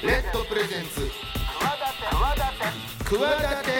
[0.00, 1.10] レッドプレゼンツ。
[3.00, 3.20] 企
[3.64, 3.72] て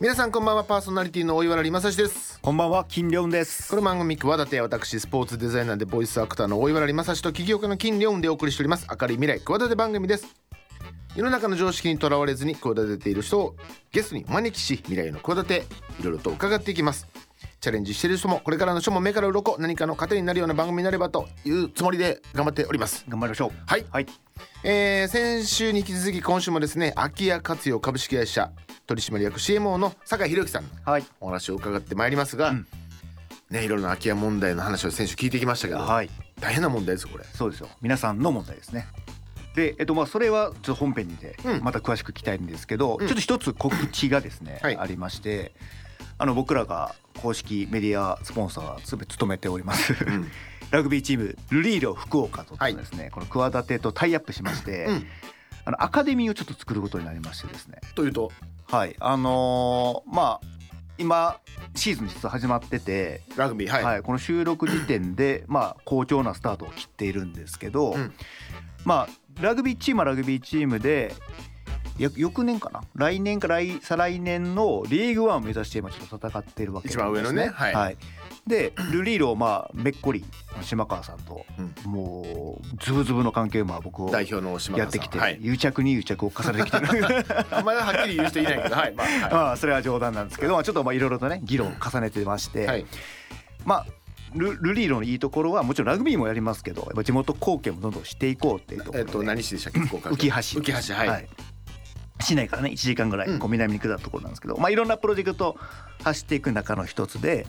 [0.00, 2.40] 皆さんこんばんはパーソナリティの大岩良正史です。
[2.40, 3.68] こんばんは金良です。
[3.68, 8.86] この番組企て私スポーツデザイナーでボイスアクターの大岩良正史と起業家の金良でお送りしております。
[8.88, 10.26] 明るい未来企て番組です。
[11.14, 13.54] 世の中の常識にとらわれずに企てている人を
[13.92, 15.66] ゲストにお招きし未来の企て
[16.00, 17.06] いろいろと伺っていきます
[17.60, 23.04] チャレンジしている人もこれからの人も目から鱗何かの糧になるような番組になればというつもりで頑張っております。
[23.08, 23.50] 頑張りましょう。
[23.66, 23.86] はい。
[23.90, 24.06] はい。
[24.64, 28.50] えー先週に引き続き今週もですね空き家活用株式会社
[28.86, 31.04] 取締役 CMO の酒井宏樹さんはい。
[31.20, 32.66] お話を伺ってまいりますが、うん。
[33.50, 36.10] ねいろいろな空き家問題の話を先週聞いてきましたけど、はい。
[36.40, 37.24] 大変な問題ですよこれ。
[37.24, 37.68] そうですよ。
[37.80, 38.86] 皆さんの問題ですね。
[39.54, 41.62] でえっとまあそれはちょっと本編にてうん。
[41.62, 43.06] また詳しく聞きたいんですけど、うん。
[43.06, 44.76] ちょっと一つ告知がですね、はい。
[44.76, 45.54] ありまして
[46.18, 50.30] あの僕らが公式メディアスポンサーすべて務めております、ん。
[50.70, 55.06] ラグビーチームルリーロ福岡とですね、この企てとタイアップしまして、うん。
[55.66, 57.80] あのアカデミーをちょっと作ることになりましてですね。
[57.94, 58.32] というと？
[58.66, 58.96] はい。
[58.98, 60.46] あのーまあ
[60.96, 61.40] 今
[61.74, 68.12] シーズン実は始まってて、ラグビーはい、はい、この収録時点で、 まあ、好調なスタートを切っているんですけど、うん。
[68.84, 71.16] まあ、ラグビーチームはラグビーチームでや
[71.98, 72.82] 翌年かな？
[72.94, 77.02] 来年か来再来年のリーグワンを目指して今ちょっと戦っているわけですね。
[77.02, 77.48] 一番上のね。
[77.48, 77.96] はい。
[78.46, 80.22] でルリーロをまあめっこり
[80.60, 81.46] 島川さんと、
[81.86, 84.88] もうズブズブの関係をまあ僕を代表の島田さん。
[84.88, 87.24] やってきて、はい、癒着に癒着を重ねてきてる。
[87.50, 88.94] あんまりはっきり言う人いないけどはい。
[88.94, 92.86] まあはまあそれは冗談なんですけど、まあ、ちょっとまあいろいろとね議論を重ねてまして、い、はい、
[93.64, 93.86] まあ
[94.34, 99.78] ルルリーロのいいところはもちろんラグビーもやりますけどやっぱ地元貢献もどんどんしていこうっていうところで、えっと何市でしたっけ？
[99.80, 100.10] 浮橋。
[100.60, 101.28] 浮橋はい、
[102.24, 103.38] 市内からね1時間ぐらい。
[103.38, 105.56] こう南に下ったところなんですけど、まあいろんなプロジェクト
[106.02, 107.46] 走っていく中の一つで。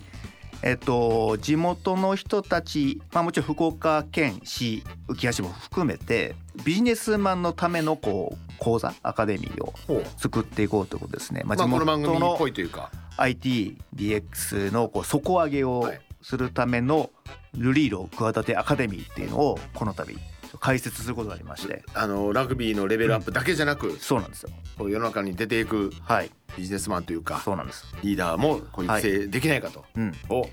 [0.61, 9.73] えっと、地元の人たち、まあ、もちろん福岡県市浮橋も含めてビジネスマンのためのこう講座アカデミーを
[10.17, 11.41] 作っていこうということですね。
[11.45, 12.89] ままあ、この番組っのぽいというか。
[13.17, 16.01] ITDX のこう底上げをはい。
[16.25, 17.11] するための
[17.55, 20.17] ルリーロ企てアカデミーっていうのをこの度
[20.57, 21.83] 開設することがありまして。
[21.93, 24.49] あのラグビーのレベルアップだけじゃなく、そうなんですよ。
[24.77, 26.31] こう世の中に出ていくはい。
[26.57, 27.85] ビジネスマンというかそうなんです。
[28.03, 30.13] リーダーもこう育成できないかと、うん。
[30.29, 30.47] お。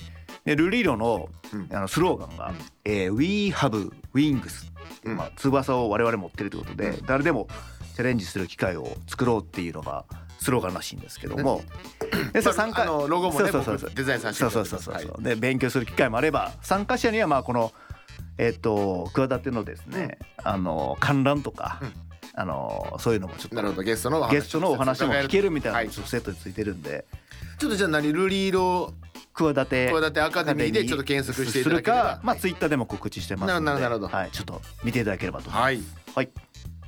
[0.45, 1.69] でルリーロのうん。
[1.73, 2.53] あのスローガンが
[2.85, 4.71] 「えー We have wings」
[5.05, 5.17] うん。
[5.17, 7.49] まあ、翼を我々持ってるということで誰でも
[7.95, 10.05] チャレンジする機会を作ろうっていうのが
[10.41, 11.63] スローガンらしいんですけども。
[12.33, 17.73] でまあ参加あのロゴもねそうそうそう僕デザインさせてそいうそうそうそう、で勉強する機会もあれば参加者にはまあこの
[18.39, 21.93] えっ、と企てのですね、あの観覧とか、うん。
[22.35, 25.89] あのそういうのもちょっとなるほどゲストのゲストのお話も聞けるみたいなはい。
[25.89, 27.05] のがセットについてるんで、
[27.59, 28.95] ちょっとじゃあ何ルリーロ
[29.35, 32.03] 企て企てアカデミーでちょっと検索していただければ。
[32.03, 34.17] するか、まあツイッターでも告知してますので、なるほどなるほど。
[34.17, 35.65] はい、ちょっと見ていただければと思います。
[35.65, 35.81] はい。
[36.15, 36.31] はい、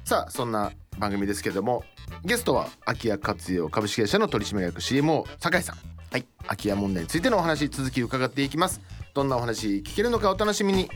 [0.04, 1.84] さあそんな番組ですけども
[2.24, 5.76] ゲストは空き家活用株式会社の取締役 CMO 酒井さん。
[6.10, 6.26] はい。
[6.44, 8.80] 空き家問題についてのお話続き伺っていきます
[9.14, 10.88] どんなお話聞けるのかお楽しみに。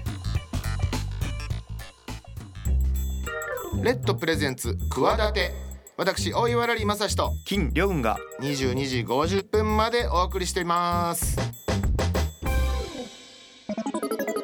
[3.80, 5.52] レッドプレゼンツ企て
[5.96, 11.36] 私大岩良正史と金良雲が22時50分までお送りしています。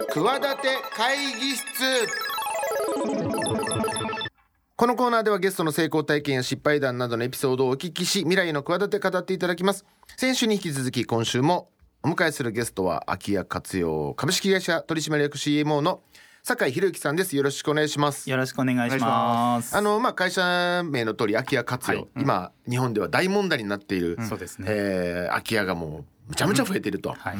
[0.08, 1.64] 企て会議室。
[4.76, 9.84] このコーナーではゲストの成功体験や失敗談などのエピソードをお聞きし未来の企て語っていただきます。
[10.16, 11.70] 先週に引き続き今週も
[12.06, 16.03] お迎えするゲストは空き家活用株式会社取締役 CMO の
[16.42, 17.34] 酒井宏之さんです。
[17.34, 18.28] よろしくお願いします。
[18.28, 19.75] よろしくお願いします。
[19.75, 22.09] あのまあ会社名の通り空き家活用、はい。
[22.16, 24.66] 今日本では大問題になっている、そうですね。
[24.69, 27.37] えー空き家がもうむちゃむちゃ増えていると、はい。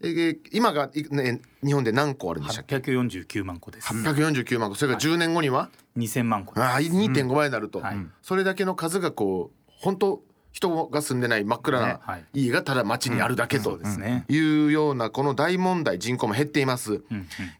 [0.00, 3.86] えー今が、いね、日本で何個あるんでしたっけ？849万個です。
[3.94, 4.74] 849万個。
[4.74, 6.60] それから10年後には、2000万個。
[6.60, 7.96] ああ2.5倍になると、はい。
[8.22, 10.22] それだけの数がこう本当
[10.52, 12.24] 人が住んでない真っ暗ねなはい。
[12.34, 13.80] 家がただ街にあるだけそと。
[14.28, 17.02] いうようなこの大問題人口も減っています、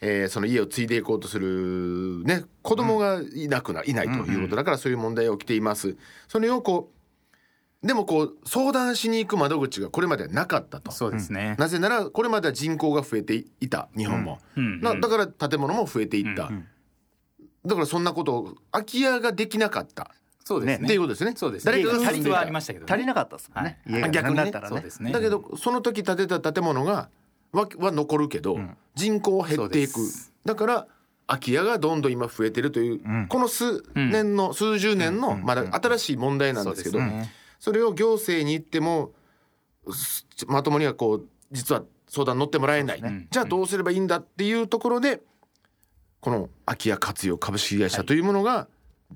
[0.00, 5.96] えーその家を継いでいこうとする、ね、子供がいなくな、いないということだからそういう問題が起きています。
[6.28, 6.98] それをこう
[7.86, 10.90] でもこう相談しに行く窓口がこれまでなかったと。
[10.90, 11.54] そうですね。
[11.58, 14.40] なぜならこれまでは人口が増えていた日本も、
[14.82, 16.50] だから建物も増えていった、
[17.64, 20.10] だからそんなことを空き家ができなかった
[20.48, 20.86] そうですね。
[20.86, 21.34] っていうことですね。
[21.36, 21.66] そうです。
[21.66, 22.90] 誰誰かが足りはありましたけどね。
[22.90, 23.78] 足りなかったですもんね。
[23.86, 24.10] はい。
[24.10, 24.44] 逆にね。
[24.44, 24.76] なったらね。
[24.76, 25.12] そうですね。
[25.12, 27.10] だけどその時建てた建物が
[27.52, 28.58] はは残るけど、
[28.94, 30.00] 人口は減っていく。
[30.46, 30.86] だから
[31.26, 36.98] 空き家がどんどん今増えてるという、この数年の、数十年のまだ新しい問題なんですけど、
[37.58, 39.12] それを行政に言っても
[39.92, 45.20] すまともにはこう実は相談乗ってもらえない、じゃあどうすればいいんだっていうところで
[46.20, 48.66] この空き家活用株式会社というものが、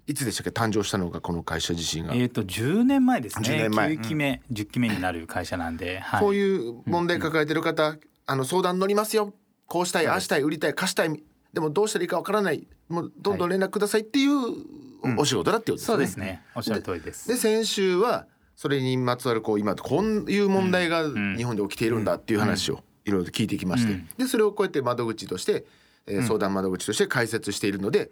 [0.06, 0.50] い、つでしたっけ？
[0.50, 3.58] 誕生したのがこの会社自身が、えっ、と10年前です10ね。
[3.68, 3.88] 年前。
[3.92, 7.96] 9期目、10期目になる会社なんで、はい、こういう問題抱えてる方、
[8.26, 9.34] あの相談乗りますよ。
[9.66, 11.22] こうしたいああしたい売りたい貸したい。
[11.52, 12.66] でもどうしたらいいかわからない。
[12.88, 15.86] もうどんどん連絡くださいっていうお仕事だっていうことですね。
[15.86, 16.42] そうですね。
[16.54, 17.28] おっしゃる通りです。
[17.28, 21.36] で先週はそれにまつわるこう今こういう問題がん。
[21.36, 24.08] 日本で起きているんだっていう話をいろいろと聞いてきまして、うん。
[24.16, 25.66] でそれをこうやって窓口として、
[26.06, 28.10] えー相談窓口として解説しているので、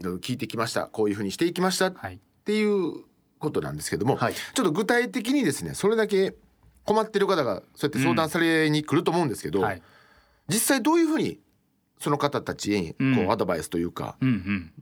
[0.00, 2.18] いろいろ聞いてきましたこういうふうにしていきましたっはい。
[2.44, 3.04] ていう
[3.38, 6.34] ことなんですけども、はいちょっと具体的にですねそれだけ
[6.84, 9.82] 困ってる方がそうやって相談されに来ると思うんですけど、はい。
[10.48, 11.38] 実際どういうふうに
[12.00, 14.72] その方たちにこうんうアドバイスというか、うんうん。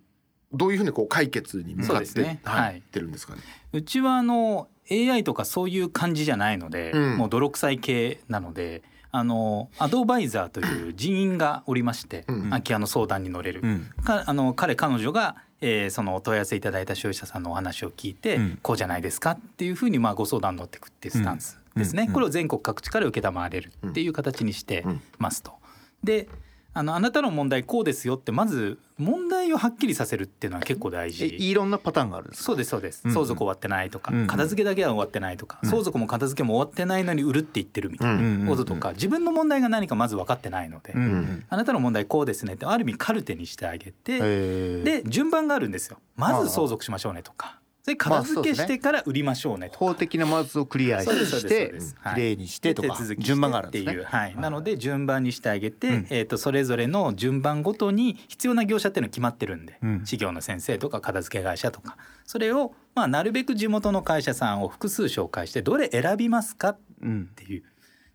[0.53, 3.41] どういうふうにこう解決に向かって、ねはいはいってるんですかね？
[3.73, 8.83] うちはあの AI とかそういう感じじゃないので、うんもう泥臭い系なので。
[9.17, 13.91] あのアドバイザーという人員がおりまして、うん空き家の相談に乗れる、うん。
[14.05, 18.59] かあの彼彼女が、えーそのお問い合わせいただいた消費者さんのお話を聞いて、うん。
[18.63, 25.01] こうじゃないですかっていうふうにまあご相談乗っていくっていうスタンスですね、これを全国各地から承れるっていう形にしてうん。
[25.19, 25.53] ますと。
[26.05, 26.29] で
[26.79, 31.27] あのあなたの問題こうですよってまず問題をはっきりさせるっていうのは結構大え事。
[31.27, 33.11] いろんなパターンがあるそうですそうです、うん。
[33.11, 34.27] うん相続終わってないとか、うんうん。
[34.27, 35.71] 片付けだけは終わってないとか、うん。
[35.71, 41.45] 相続も片付けも終わってないのに売るって言ってるみたいうんなこととか、自分の問題が何かまず分かってないので、うんうん。
[41.49, 45.97] あなたの問題こうですねってある意味カルテにしてあげて、で順番があるんですよ。
[46.15, 49.79] まず相続しましょうねとかで片付けしてから売りましょうねとか。
[49.79, 51.07] 法的なまずをクリアし
[51.47, 52.37] てきれい。
[52.37, 52.97] にしてとか。
[52.97, 53.93] 手続きして順番があるんですね。
[53.93, 54.03] ってい。
[54.03, 56.07] う、はい、なので順番にしてあげて、うん。
[56.11, 60.05] えー、とそれぞれの順番ごとに必要な業者っていうの決まってるんで、うん。
[60.05, 61.97] 事業の先生とか片付け会社とか。
[62.25, 67.63] それを、まあ、なるべく地元の会社さんを複数紹介してどれ選びますかっうんていう。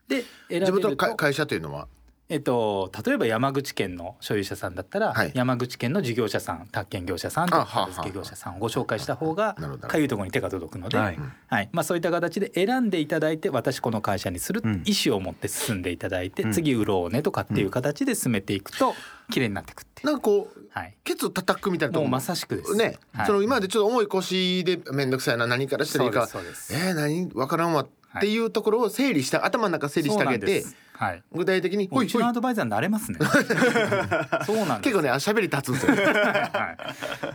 [0.09, 1.87] で選べ自分のるとか会社というのは？
[2.31, 5.31] えっと、例えば山口県の所有者さんだったら、はい。
[5.35, 11.11] 山口県の事業者さん宅建業者さんとかあはあはあ片付け業者さんをご紹介した方がなるほどかゆいところに手が届くので、は
[11.49, 11.65] はい。
[11.65, 14.83] いまあ、そういった形で選んでいただいて私この会社にするうん。
[14.85, 16.51] 意思を持って進んでいただいて、うん。
[16.53, 18.95] 次売ろうねとかっていう形で進めていくと
[19.29, 20.07] 綺麗になっていくっていう。
[20.07, 20.95] なんかこうはい。
[21.03, 22.07] ケツ叩くみたいなとこも。
[22.07, 22.75] うまさしくです。
[22.77, 23.27] ね、はい。
[23.27, 26.27] その今までちょっと重い腰で面倒くさいな何からしたらいいか。
[26.27, 26.87] そうですそうです。
[26.87, 27.29] えー、何？
[27.33, 30.45] わからんわっていうところを整理した頭の中整理してあげて。
[30.45, 31.23] そうなんですはい。
[31.31, 33.17] 具体的にもううちのアドバイザーになれますね。
[34.45, 34.93] そうなんです。
[34.93, 35.95] 結構ねあ喋り立つんですよ。
[35.95, 36.77] は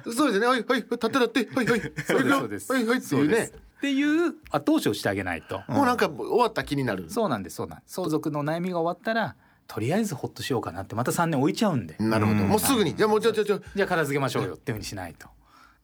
[0.07, 0.15] い。
[0.15, 0.47] そうですね。
[0.47, 1.49] はいはい立って立って。
[1.53, 1.81] はいはい。
[1.81, 2.73] そうですはいそうです。
[2.73, 3.51] はいはいっていうね。
[3.79, 7.11] っていう後押しをしてあげないと、もうなんか終わった気になる。
[7.11, 7.95] そうなんですそうなんです。
[7.95, 9.35] 相続の悩みが終わったら
[9.67, 12.41] とりあえずほっとしようかなってまた3年置いちゃうんで、なるほど。
[12.41, 12.49] うん。
[12.49, 12.95] もうすぐに。
[12.95, 13.61] じゃあもうちょちょちょ。
[13.75, 15.29] じゃあ片付けましょうよっていうふうにしないと、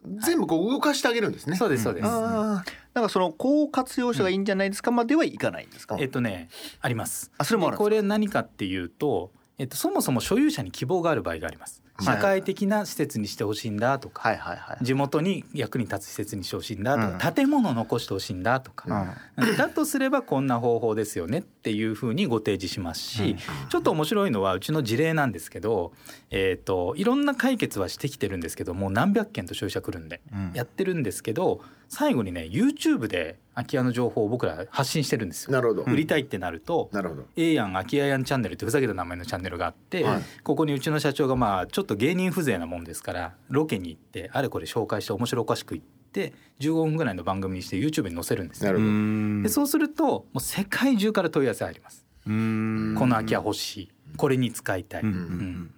[0.05, 1.57] 全部こう動かしてあげるんですね。
[1.57, 2.65] そうですそうです、あ
[2.95, 4.91] なんかそのこう活用したがいいんじゃないですか？
[4.91, 5.97] まではいかないんですか？
[5.99, 6.49] えっとね
[6.81, 7.31] あります。
[7.39, 11.77] あそれもこれ何かっていうと、えっと、そもそも所有者に希望がある場合があります。
[11.77, 14.85] はい社会的な施設にしてほしいんだとか、はいはいはい。
[14.85, 17.35] 地元に役に立つ施設にしてほしいんだとか、うん。
[17.35, 19.17] 建物残してほしいんだとか、
[19.57, 23.37] だとすればこんな方法ですよねっていうふうにご提示しますし、
[23.69, 25.93] ちょっと面白いのはうちの事例なんですけど、
[26.31, 30.51] えー、といろんな解決はしてきてるんですけどもう何百件と消費者来るんでうん。
[30.55, 31.61] やってるんですけど
[31.93, 35.53] 最後にね YouTube で空き家の情報を僕ら発信してるんですよ。
[35.53, 35.83] なるほど。
[35.83, 37.27] 売りたいってなると、なるほど。
[37.37, 40.23] A やん空き家やんチャンネルってふざけた名前のチャンネルがあって、はい。
[40.43, 48.69] ここにうちの社長がまあちょっと芸人風情なもんですからロケに行ってあれこれ紹介して面白おかしく言って15分ぐらいの番組にして YouTube に載せるんですよ。
[48.69, 48.91] なるほど。
[48.91, 52.07] んでそうするともう世界中から問い合わせ入ります。
[52.27, 52.95] うん。
[52.99, 53.93] この空き家欲しい。
[54.17, 55.09] これに使いたい、うん。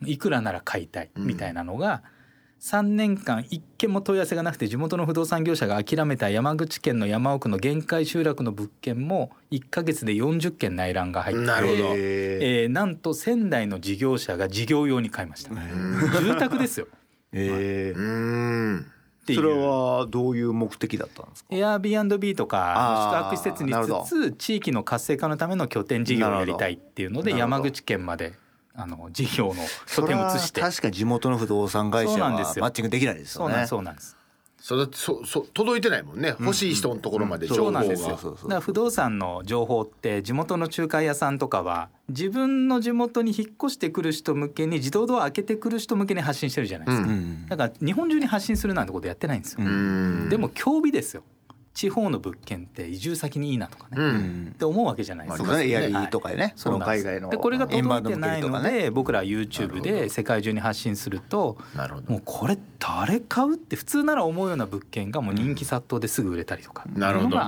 [0.00, 0.08] うん。
[0.08, 1.10] いくらなら買いたい。
[1.16, 1.26] うん。
[1.26, 2.04] みたいなのが
[2.64, 11.78] 3年間一件も問い合わせがなくて地元の不動産業者が諦めた山口県の山奥の限界集落の物件も1ヶ月で40件内覧が入ってなるほど。
[11.94, 15.50] えーなんと仙台の事業者が事業用に買いました。
[15.52, 16.86] 住宅ですよ。
[17.32, 18.02] えうー
[18.76, 18.86] ん。
[19.24, 19.40] っていう。
[19.40, 28.32] それはどういう目的だったんですか？Airbnb とか宿泊施設にしつつ地域の活性化のための拠点事業をやりたいっていうので山口県まで
[28.76, 30.60] あの事業の拠それは点を移して。
[30.60, 32.62] 確かに地元の不動産会社はそうなんですよ。
[32.62, 34.16] マッチングできないですそうなんよねですそうなんです。
[34.64, 36.36] それそそ届いてないもんね。
[36.40, 38.16] 欲しい人のところまで情報がそうなんですよ。
[38.16, 47.46] だから不動産の情報って地元の仲介屋さんとかは自分の地元に引っ越してくる人向けに自動ドア開けてくる人向けに発信してるじゃないですか、ううん。
[47.46, 49.58] だから日本中に発信するなんてことやってないんですよ、
[50.30, 51.22] でも興味ですよ
[51.74, 54.44] 地方の物件って移住先にいいなとかね、ううん。
[54.46, 55.28] んって思うわけじゃない。
[55.28, 55.44] ですか。
[55.48, 55.68] まあね。
[55.70, 56.52] エアリーとかね。
[56.56, 58.82] その海外のでこれが届いてないのインバウンド向けとかね。
[58.84, 61.58] で僕ら YouTube で世界中に発信すると
[62.08, 66.84] もうこれ誰買うって普通なら思うような物件がもう人気殺到ですぐ売れたりとか。
[66.94, 67.38] なるほど。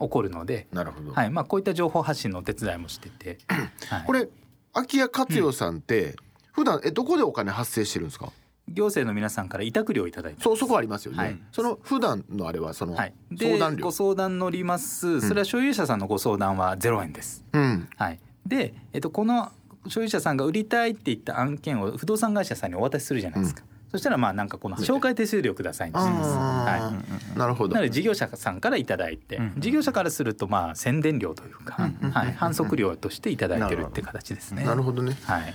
[0.00, 1.30] 起こるので、なるほど、はい。
[1.30, 3.38] まあ、こういった情報発信のお手伝いもしてて、
[3.88, 4.04] はい。
[4.06, 4.28] これ
[4.72, 6.16] 空き家活用さんって、
[6.52, 8.32] 普段えどこでお金発生してるんですか？
[8.68, 11.38] 行政の皆さんから委託料をいただいてそうそこありますよね、はい。
[11.52, 15.20] その普段のあれはそのはい、相談料、でご相談乗ります。
[15.20, 17.44] それは所有者さんのご相談は0円です。
[17.52, 17.88] うん。
[17.96, 19.52] はい、で、えっと、この
[19.86, 27.74] 所有者さんが売りたいって言った案件を不動産会社さんにお渡しするじゃないですか、そしたらまあなんかこの紹介手数料くださいにします、あはーなるほい、ど。
[27.74, 34.64] なので事業者さんからいただいて、事業者からするとまあ宣伝料というか、はい、反則料としていただいてるって形ですね。
[34.64, 35.18] なるほどね。
[35.24, 35.54] はい、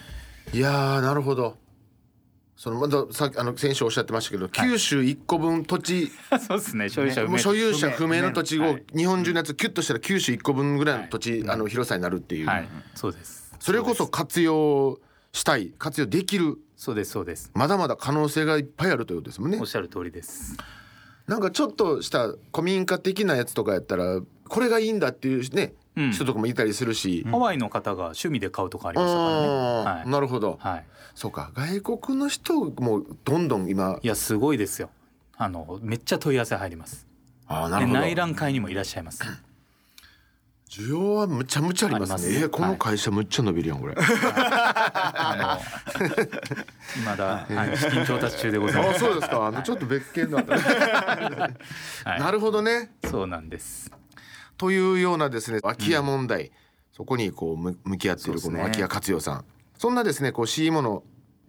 [0.53, 1.57] いやーなるほど
[2.59, 6.11] そのまださっきあの先週おっしゃってましたけど、九州一個分土地
[6.45, 6.89] そうですね。
[6.89, 8.83] 所有者もう所有者不不明明の土地をはい。
[8.93, 13.55] 日本中のやつキュッとしたら九州一個分ぐらいの土地、あの広さになるっていう、はい、そうです。
[13.61, 14.99] それこそ活用
[15.31, 17.49] したい活用できるそうですそうです。
[17.53, 19.57] まだまだ可能性がいっぱいあるということですもんね。
[19.57, 20.57] おっしゃる通りです。
[21.27, 29.47] なんかちょっとした古民家的なやつとかやったらこれがいいんだっていうね、うん人とかもいたりするし、ハワイの方が趣味で買うとかありましたからね。
[30.01, 30.09] はい。
[30.09, 30.85] なるほど、はい。
[31.15, 33.99] そうか外国の人もどんどん今。
[34.01, 34.89] いやすごいですよ。
[35.35, 37.05] あのめっちゃ問い合わせ入ります。
[37.05, 37.09] で
[37.47, 37.99] あーなるほど。
[37.99, 39.21] 内覧会にもいらっしゃいます。
[40.69, 42.19] 需要はむちゃむちゃありますね。
[42.19, 42.39] すね。
[42.41, 45.59] えーこの会社むっちゃ伸びるやんこれ、あ
[45.97, 48.97] の まだ、はい、資金調達中でございます。
[48.97, 49.47] あそうですか。
[49.47, 50.53] あのちょっと別件だった、
[52.07, 52.19] はい。
[52.19, 52.91] なるほどね。
[53.09, 53.91] そうなんです。
[54.59, 56.51] というようなですね空き家問題、
[56.91, 59.45] そこにこうむ向き合っているこの空き家活用さん。
[59.77, 61.03] そんなですねこう CMO の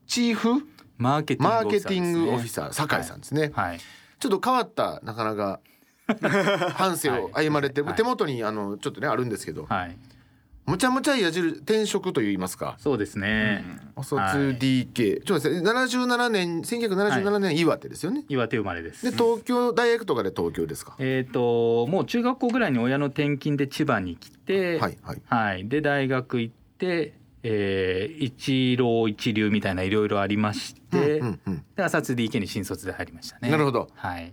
[0.06, 0.64] チーフ
[0.96, 3.80] マーケティングオフィササー酒井さんですね、はい。
[4.20, 5.60] ちょっと変わったなかなか
[6.74, 7.94] 半生を歩まれて、はい。
[7.96, 9.98] 手元にあのちょっとねあるんですけど、はい。
[10.70, 12.76] むちゃむちゃ矢印転職といいますか。
[12.78, 13.64] そうですね。
[13.96, 14.56] 卒はい。
[14.56, 19.04] DK、ちょっと待って77年1977年岩手ですよね、岩手生まれです。
[19.04, 20.94] で東京大学とかで東京ですか？
[20.98, 25.22] えっ、ともう中学校ぐらいに親の転勤で千葉に来て、はいはい。
[25.26, 31.64] はい、で大学行って、えー一浪一流みたいないろいろありまして、うんうんうん。
[31.76, 33.50] で朝津 DK に新卒で入りましたね。
[33.50, 33.88] なるほど。
[33.94, 34.32] はい、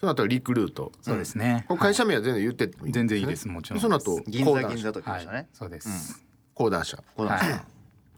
[0.00, 0.92] その後はリクルート。
[1.02, 1.66] そうですね。
[1.78, 2.90] 会社名は全然言ってもいい。
[2.90, 3.46] ん全然いいでです。
[3.48, 3.80] ねもちろん。
[3.80, 5.48] その後銀座銀座ときまはいしたね、。
[5.52, 6.24] そうです。
[6.54, 7.40] 講談社このはい。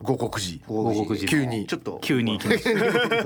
[0.00, 0.64] 五国寺。
[0.68, 1.28] 五国寺。
[1.28, 1.66] 急に。
[1.66, 1.98] ちょっと。
[2.02, 2.70] 急に行きました。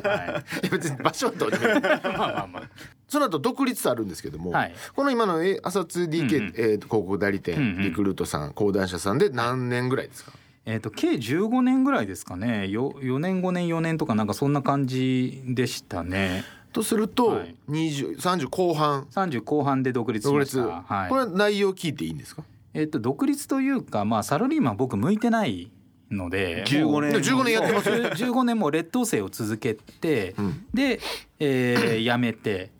[0.08, 1.80] は いいや別に場所はどうでもいい。
[1.80, 2.62] まあまあまあ。
[3.08, 4.74] その後独立あるんですけども、はい。
[4.94, 10.32] この今のえ朝津 DK、え広告代理店、リクルートさん講談社さんで何年ぐらいですか？
[10.64, 12.68] えっ、と計15年ぐらいですかね。
[12.68, 16.44] よ4年5年4年とかなんかそんな感じでしたね。
[16.72, 17.54] とすると、はい。
[17.68, 19.06] 20 30後半。
[19.10, 20.94] 30後半で独立し独立、ました。
[20.94, 21.08] はい。
[21.08, 22.42] これは内容聞いていいんですか？
[22.74, 25.70] えっと独立というかまあサラリーマン僕向いてない
[26.10, 26.64] ので。
[26.66, 30.66] 15もう年15年やってますよそう15年も劣等生を続けて、うん。
[30.74, 30.98] で、
[31.38, 32.70] えー辞めて。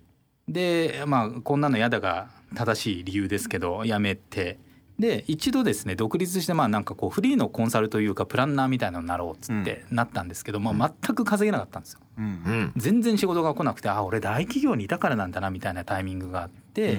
[0.49, 4.59] でまあこんなの嫌だが正しい理由ですけど辞めて
[5.03, 12.01] で一度ですね独立してまあなんかこうフリーのコンサルというかプランナーみたいなのになろうっつってなったんですけども、全く稼げなかったんですよ。
[12.19, 12.25] うん。
[12.25, 12.73] うん。
[12.77, 16.99] 全然仕事が来なくてあ俺大企業にいたからなんだなみたいなタイミングがあって、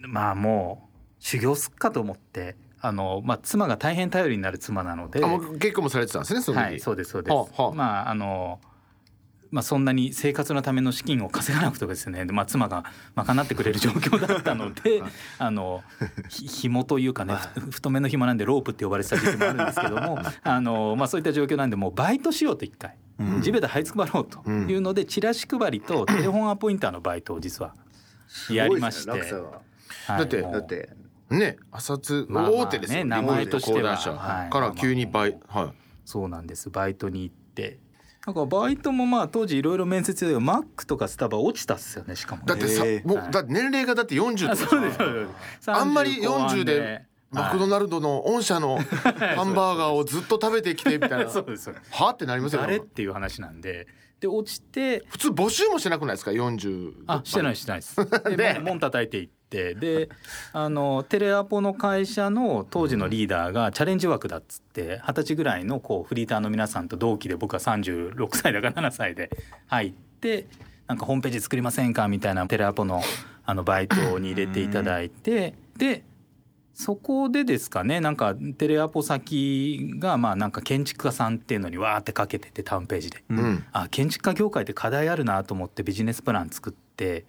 [0.00, 7.72] まあもう修行すっかと思ってあの、まあ、妻が大変頼りになる妻なのであもう結婚もされてたんですねその時、はいそうですそうです、はあはあ。
[7.72, 8.60] まああの
[9.50, 12.84] まあ、そんなに生活のための資金を稼がなくてですね、まあ、妻が
[13.14, 15.02] 賄ってくれる状況だったので
[15.38, 15.82] あの
[16.28, 22.96] ひ紐というかねふ太めの紐なんでロープって呼ばれてた時期もあるんですけどもあの、まあ、そういった状況なんでもうバイトしようと一回、
[23.42, 27.74] 地べた這いつくばろうというので、チラシ配りとテレフォンアポインターのバイトを実は
[28.50, 29.00] やりまして。
[29.02, 29.56] すごいですね落差が。
[29.56, 29.66] はい
[30.08, 30.88] だってだって
[31.30, 33.96] ね朝津まあまあね大手ですよ、名前としては。
[33.96, 34.50] はい。
[34.50, 35.72] から急に倍、はい。
[36.04, 36.70] そうなんです。
[36.70, 37.78] バイトに行って
[38.26, 42.48] なんかバイトもまあ当時いろいろ面接でマックとかスタバ落ちたっすよねしかもね。
[42.48, 43.06] だってさ、えー。
[43.06, 43.30] もう、はい。
[43.30, 44.52] だって年齢がだって40とか。
[44.52, 45.26] あそうですそうで
[45.60, 45.70] す。
[45.70, 53.86] あんまり30後半40でマクドはナルドの御社のハンバーガーをずっと食べてきてみたいいな はってなりますよ誰っねていう話なんで。
[54.18, 55.04] で落ちて。
[55.08, 57.96] 普通募集もしてなくないですか？40あしてないしてないです。
[58.36, 59.35] で門門叩いていって
[59.74, 60.08] で
[60.52, 69.30] あのテレアポの会社の当時のリーダーがチャレンジ枠だっつって二十歳ぐらいのこうフリーターの皆さんと同期で僕は36歳だか7歳で
[69.66, 70.46] 入って
[70.86, 73.02] なんかホームページ作りませんかみたいなテレアポの
[73.48, 76.02] あのバイトに入れていただいてで
[76.76, 83.24] そこでですかねなんかテレアポ先がまあなんか建築家さんっていうのにわーってかけててタウンページで。
[83.30, 87.24] うんあ建築家業界って課題あるなと思ってビジネスプラン作って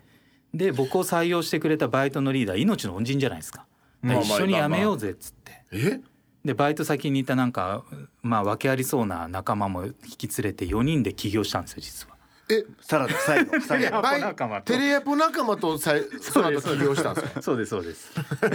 [0.53, 3.65] で僕を採用してくれたバイトのリーダー命の恩人じゃないですか。
[4.03, 5.63] 一緒に辞めようぜっつって。
[5.71, 5.99] え？
[6.45, 7.83] でバイト先にいたなんか
[8.21, 12.15] まあ訳ありそうな仲間も引き連れて4人で起業したんですよ実は。
[12.49, 12.63] え？
[12.81, 17.41] さらに最後 最後テレアポ仲間とさいその後起業したんですか？
[17.41, 18.13] そうですそうです。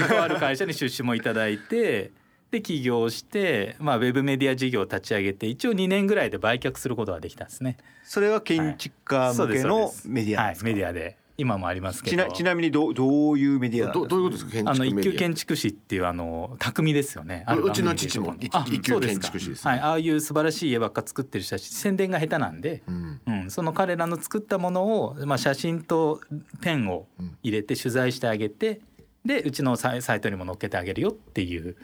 [0.09, 2.13] とある会社に出資もいただいて。
[2.51, 7.79] で起業して、まあ、ウェブメディア事業を立ち上げて一応2年ぐらいで売却することができたんですね。
[8.05, 10.67] それは建築家向けのメディアはいですか？
[10.69, 12.25] メディアで今もありますけど。
[12.25, 14.09] ちなちなみにどうどういうメディアなんですか？
[14.09, 14.65] どどういうことですか？
[14.65, 17.45] 建あの一級建築士っていうあの匠ですよね。
[17.49, 23.21] うある番組うちの父も一級建築士ですはい、ああいう素晴らしい家ばっか作ってる人たち宣伝が下手なんで、うん。
[23.27, 26.21] うん、その彼らの作ったものを、まあ、写真と
[26.61, 27.07] ペンを
[27.43, 28.81] 入れて取材してあげて
[29.25, 31.77] でうちのサイサイトにも載っけてあげるよっていう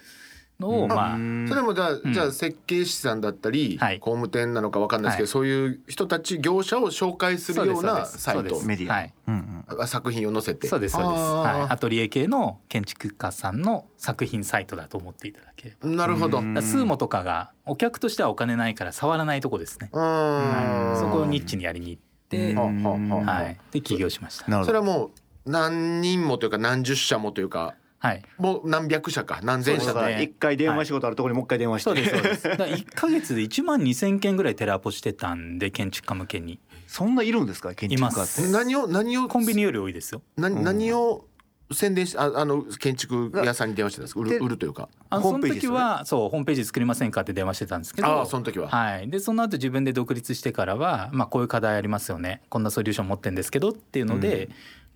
[0.61, 0.89] のを、うん。
[0.89, 1.47] まあうん。
[1.49, 2.13] それもじゃあ,、ん。
[2.13, 4.01] じゃあ設計士さんだったり、はい。
[4.01, 5.51] 工務店なのかわかんないですけど、はい。
[5.51, 8.61] そういう人たち業者を紹介するようなサイト。
[8.63, 9.15] メディア、はい。
[9.29, 9.83] うんうん。
[9.83, 10.67] あ作品を載せて。
[10.69, 15.71] そうですそうです、はい、アトリエ系の建築家さんの作品サイトだと思っていただけ。
[15.71, 15.89] れば。
[15.89, 19.91] なるほど、スーモとかがお客としてはお金ないから触らないとこですね。
[19.93, 24.51] はい、そこをニッチにやりに行って、はい、で起業しました。
[24.51, 24.79] なるほど。
[24.79, 25.11] それはもう
[25.51, 28.23] 何人もというか何十社もというかはい。
[28.39, 32.43] もう何百社か何千社か一回電話仕事あるところにもう一回電話して、そうですそうです。
[32.49, 36.61] だから1ヶ月で1万2,000件ぐらいテレアポしてたんで建築家向けに。
[36.87, 38.51] そんないるんですか建築家って？
[38.51, 40.23] 何を何をコンビニより多いですよ。
[40.37, 41.25] な何を
[41.71, 44.21] 宣伝しああの建築屋さんに電話してたんですか？
[44.21, 44.89] 売でる売るというか。
[45.11, 48.09] あのその時はそうホームページ作りませんかって電話してたんですけど。
[48.09, 48.69] ああその時は。
[48.69, 52.41] はい、でその後自分で独立してからは、まあ、こういう課題ありますよね。
[52.49, 54.49] こんなソリューション持ってるんですけどっていうので、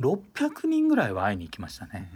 [0.02, 2.10] 600人ぐらいは会いに行きましたね。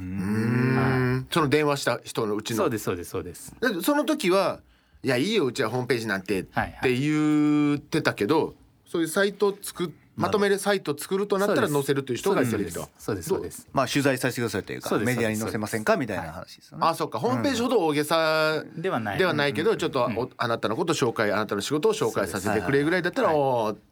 [1.30, 2.56] その電話した人のうちの。
[2.56, 3.54] そうですそうですそうです。
[3.82, 4.60] その時は
[5.02, 8.54] いやいいようちはホームページなんてって言ってたけど、
[8.86, 13.68] そういうサイトを作っまとめるサイトを作るとなったら載せるという人が出てきたそうですそうです。
[13.72, 15.98] まあ取材させてくださいというかメディアに載せませんか？
[15.98, 16.86] みたいな話ですよね。
[16.86, 17.18] あそうか。
[17.18, 19.18] ホームページほど大げさではない。
[19.18, 23.28] ではないけどちょっとおあなたのこと紹介あなたの仕事を紹介させてくれぐらいだったら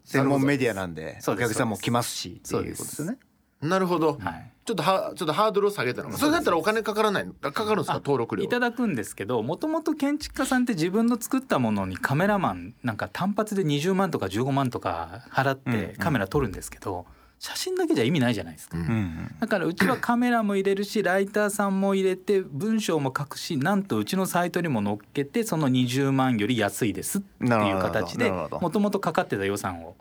[0.04, 3.18] 専門メデディアなんでお客さんも来ますしっていうことですよね。
[3.20, 3.33] ィ
[3.68, 4.50] なるほど、はい。
[4.64, 7.26] ちょっとはちょっとハードルを下げたのかそれだったらお金かからない。
[7.26, 7.94] のかかるんですか？
[7.94, 8.44] 登録料。
[8.44, 17.04] いただくんですけどもともと建築家さんって自分の作ったものにカメラマンなんか単発で20万とか15万とか払ってカメラ撮るんですけど、
[17.38, 18.78] 写真だけじゃ意味ないじゃないですか。
[18.78, 18.90] うんうん。
[18.90, 29.96] うんだからうちはカメラも入れるしライターさんも入れて文章も書くしなんとうちのサイトにも載っけてその20万より安いですっていう形でもともとかかってた予算を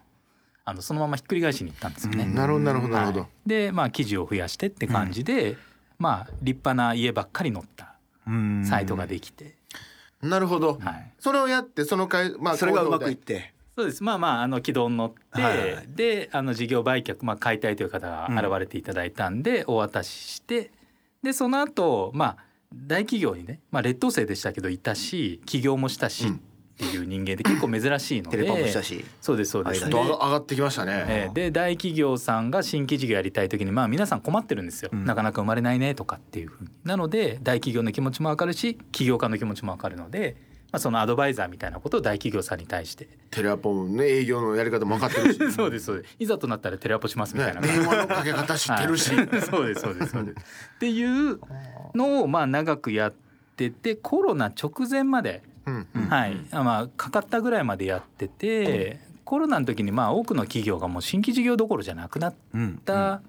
[0.66, 2.26] あのそのままひっくり返しに行ったんですよね。
[2.26, 5.58] なるほどなるほどなるほど、はいでまあ記事を増やしてって感じで、
[6.00, 7.96] まあ立派な家ばっかり載った
[8.28, 8.66] うん。
[8.66, 9.56] サイトができて、
[10.22, 13.54] なるほど、はい、それをやってその会まあそれがうまくいって。
[13.76, 14.04] そうです。
[14.04, 20.72] まあまああの軌道に乗って、はいはいであの事業売却、まあ、解体という方が現れていただいたんで、お渡しして
[21.24, 22.38] でその後まあ
[22.74, 26.42] 大企業にね、まあ、劣等生でしたけどいたし起業もしたし、うん
[26.88, 28.38] っていう人間で結構珍しいので。
[28.38, 29.04] テレパもしたし。
[29.22, 29.82] そうですそうです。
[29.82, 35.06] ちょっと上が上がってきましたね、えーで大企業さんが新規事業やりたい時にまあ皆さん困ってるんですよ、うん。
[35.06, 36.70] なかなか生まれないねとかっていうふうに。
[36.84, 40.36] なので大企業の気持ちも分かるし起業家の気持ちも分かるので、
[40.72, 43.08] まあ、そのアドバイザーみたいなことを大企業さんに対して。
[43.30, 45.40] テレアポンね営業のやり方も分かってるし。
[45.54, 46.16] そうですそうです。
[46.20, 49.28] いざとなったらテレアポしますみたいな、ね電話のかけ方知ってるし、はい。
[49.42, 50.38] そうですそうですそうです。
[50.76, 51.40] っていう
[51.96, 53.14] のをまあ長くやっ
[53.56, 55.53] ててコロナ直前まで、うん
[56.10, 56.38] はい。
[56.52, 62.82] まあかかったぐらいまでやってて、コロナの時にまあ多くの企業がもう新規事業どころじゃなくなっうん。
[62.84, 63.22] た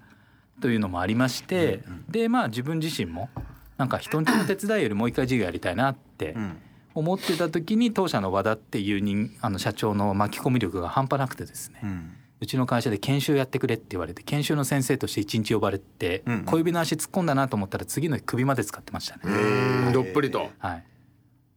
[0.60, 3.28] というのもありまして、でまあ自分自身も
[3.76, 6.56] なんか人んちの手伝いよりもう一回事業やりたいなってうん。
[6.96, 12.12] 思ってた時に当社の和田っていう人あの社長の巻き込み力が半端なくてですね、うん。
[12.40, 16.44] うちの会社で研修やってくれって言われて研修の先生として一日呼ばれて、うん。
[16.44, 19.92] 小指の足突っ込んだなと思ったら次の日首まで使ってましたうね。
[19.92, 20.50] どっぷりと。
[20.58, 20.84] はい。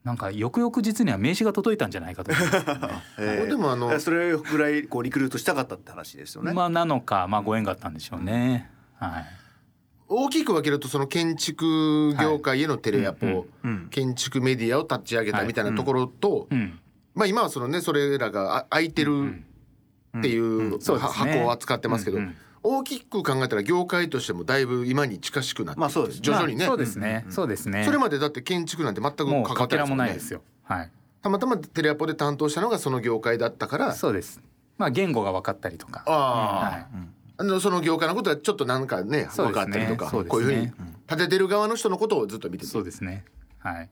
[0.07, 3.21] なんか翌々日には名刺が届いたんじゃないかと思いますけどねえ。
[3.45, 6.53] ーでもあのそれぐらいこうリクルートしたかったって話ですよね。
[6.53, 8.71] まあなのかまあご縁があったんでしょうね。
[8.95, 9.25] はい。
[10.07, 13.87] 大きく分けるとその建築業界へのテレアポ、はいうんうん。
[13.89, 16.79] 建築メディアを立ち上げたみたいなところと、うん。
[17.13, 19.43] まあ今はそのねそれらがあ空いてる
[20.17, 22.35] っていう,、箱を扱ってますけど、うんうん
[22.67, 27.25] 大きく考えたら業界としてもだいぶ今に近しくなってまあそうですね徐々にね、まあそうですね。
[27.29, 27.83] そうですね。
[27.85, 30.41] それまでだって建築なんて全くもう関わってないですもんねないですよ。
[30.63, 30.91] はい。
[31.21, 34.41] たまたまテレアポで担当したのがその業界だったからそうです。
[34.77, 36.03] まあ言語が分かったりとか。
[36.05, 36.81] あはい。
[36.81, 36.87] あ、
[37.37, 40.71] あのその業界のことはちょっとなんかね分かったりとかねこういうふうに
[41.09, 43.23] 立ててる側の人のことをずっと見ててそうですね。
[43.59, 43.89] はい。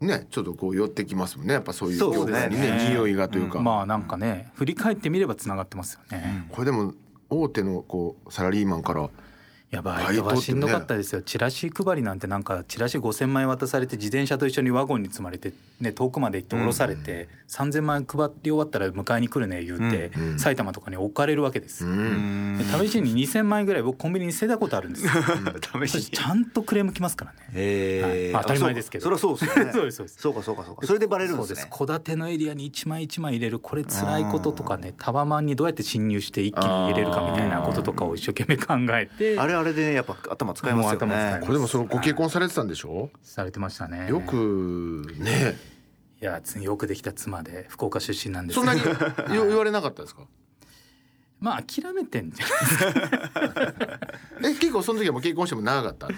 [0.00, 6.46] ねちょっとこう寄ってきますもんねやっぱそういう業ですね界にね匂いがというか、まあなんかね振り返ってみればつながってますよね。
[6.50, 6.94] これでも
[7.30, 9.08] 大手のこうサラリーマンから
[9.72, 21.86] いやバイトはしんどかったですよ、チラシ配りなんてなんかチラシ5,000枚渡されて自転車と一緒にワゴンに積まれて、ね、遠くまで行って降ろされて、3,000枚配り終わったら迎えに来るね言うて、うん埼玉とかに置かれるわけです。
[21.86, 21.94] うよ。
[21.94, 22.58] ん。
[22.58, 25.12] で試しに2,000枚ぐらい僕コンビニに捨てたことあるんですよ。
[25.86, 26.02] 試しに。
[26.02, 27.38] それちゃんとクレーム来ますからね。
[27.54, 28.42] えはい。
[28.42, 29.04] 当たり前ですけど。
[29.04, 29.70] そりゃそうですよね。
[29.72, 30.86] そうですそうかそうかそうか。
[30.86, 31.68] それでバレるんそうでねです。
[31.70, 39.38] す戸建てのエリアに一枚一枚入れるこれ辛いこととかねタワマンにどうやって侵入して一気に入れるかみたいなこととかを一生懸命考えて。
[39.38, 41.06] あれあれでねやっぱ頭使いますよね。
[41.06, 43.10] ますこれでもそのご結婚されてたんでしょ？
[43.22, 44.08] されてましたね。
[44.08, 45.56] よくね。
[46.20, 48.56] いやつよくできた妻で福岡出身なんです。
[48.56, 48.80] そんなに
[49.30, 50.22] 言言われなかったですか？
[51.40, 52.46] まあ諦めてんじゃ
[53.40, 56.08] ない え結構その時はもう結婚しても長かった？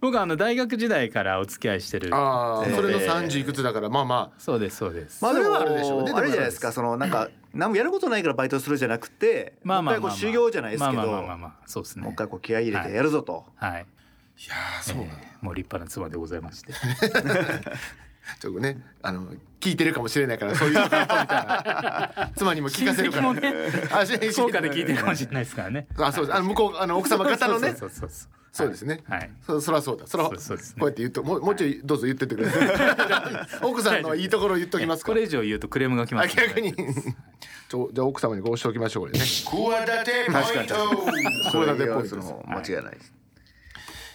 [0.00, 2.08] 僕はあの大学時代からお付き合いしてる。
[2.08, 5.98] えーああそれの30いくつだからまあまそうですそうです、まあでもあるでしょ。
[5.98, 11.36] うねでもあれじゃないですかそのなんか何もやることないからバイトするじゃなくてまあまあまあ、まあ、もう一回こう修行じゃないですけどまあまあまあまあ。
[11.36, 12.02] まあそうですね。
[12.02, 13.44] もう一回こう気合い入れてやるぞと。
[13.56, 13.70] はい。
[13.72, 16.72] あいやーそうえーもう立派な妻でございまして。
[18.40, 19.28] ちょっとねあの
[19.60, 22.30] 聞いてるかもしれないからそういうみたいな。
[22.36, 23.28] 妻にも聞かせるから。
[23.28, 25.86] 親戚もねあ親戚 福岡で聞いてるかもしれないですからね。
[25.98, 26.36] あそうです。
[26.36, 27.74] あの向こうあの奥様方のね。
[27.78, 29.02] そうそうそうそうですね。
[29.08, 29.30] はい。
[29.44, 30.06] そそらそうだ。
[30.06, 30.80] そらそうそうですね。
[30.80, 33.48] こうやって言っともうもうちょいどうぞ言ってってください。
[33.66, 36.72] 奥さんのいいところ言っときますこれ以上言うとクレームが来まあす逆に。
[36.72, 39.24] ちょじゃあ奥様にこうしておきましょうこれね。
[39.26, 42.10] 企てポイントです。
[42.10, 43.12] その間違いないです。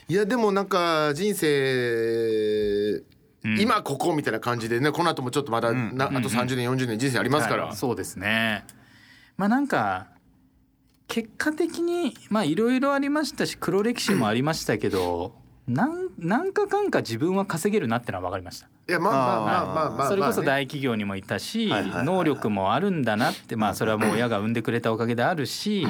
[0.08, 0.14] い。
[0.14, 3.04] やでもなんか人生、
[3.46, 3.60] ん。
[3.60, 7.76] 今ここみたいな感じでねこの後もちょっとまだな、あと30年40年人生ありますから、はい。
[7.76, 8.64] そうですね。
[9.36, 10.08] まあなんか
[11.10, 15.34] 結果的にまあいろいろありましたし黒歴史もありましたけど、
[15.68, 18.68] なんなんかかんか自分は稼げるなってのは分かりました。
[18.88, 20.48] いやまあまあまあまあまあ、まあ、それこそね。
[20.48, 21.72] 大企業にもいたし
[22.04, 25.88] 能力もあるんだなってまあそれはもう親が産んでくれたおかげであるし、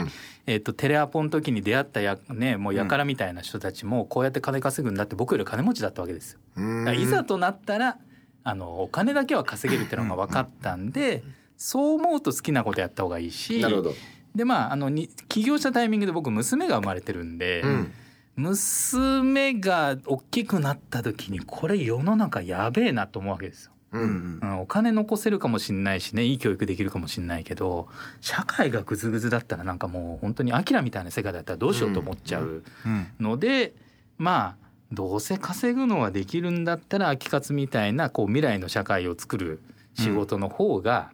[0.48, 6.94] えっとテレアポの時に出会ったやねもうやからみたいな人たちもこうやって金稼ぐんだって僕より金持ちだったわけですよ。
[6.94, 7.98] いざとなったら
[8.46, 11.24] あのお金だけは稼げるっていうのが分かったんで
[11.58, 13.94] そう思うと好きなことやった方がいいしなるほど、
[14.40, 17.92] でまああのに起業したタイミングで僕娘が生まれてるんで、うん、
[18.38, 23.72] 娘が大きくなった時にこれ世の中やべえなと思うわけですよ。
[23.92, 24.40] ううん。
[24.40, 27.90] んうん、お金残せるかもしんないしねいい教育できるかもしんないけど
[28.22, 33.08] 社会がグズグズだったらなんかもう本当にアキラみたいな世界だったらどうしようと思っちゃううん。
[33.20, 33.74] ので、
[34.18, 39.62] まあどうせ稼ぐのはできるんだったら秋活みたいなこう未来の社会を作る
[39.96, 41.12] 仕事の方が、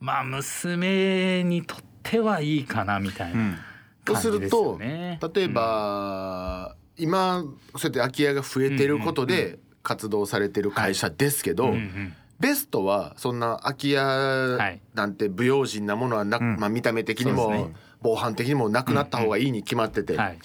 [0.00, 1.78] まあ娘にとっ
[2.10, 3.58] てはいいかなみたいな
[4.04, 5.18] 感じですよね。
[5.34, 7.44] 例えば、今
[7.76, 14.80] そうやって空き家が増えてることで活動されてる会社ですけど、うんうんベストはそんな空き家い。
[14.94, 16.56] なんて不用心なものはな、ん。
[16.58, 17.70] まあ、見た目的にも、
[18.02, 20.38] 防犯的にもなくなった方がいいに決まってて、はい、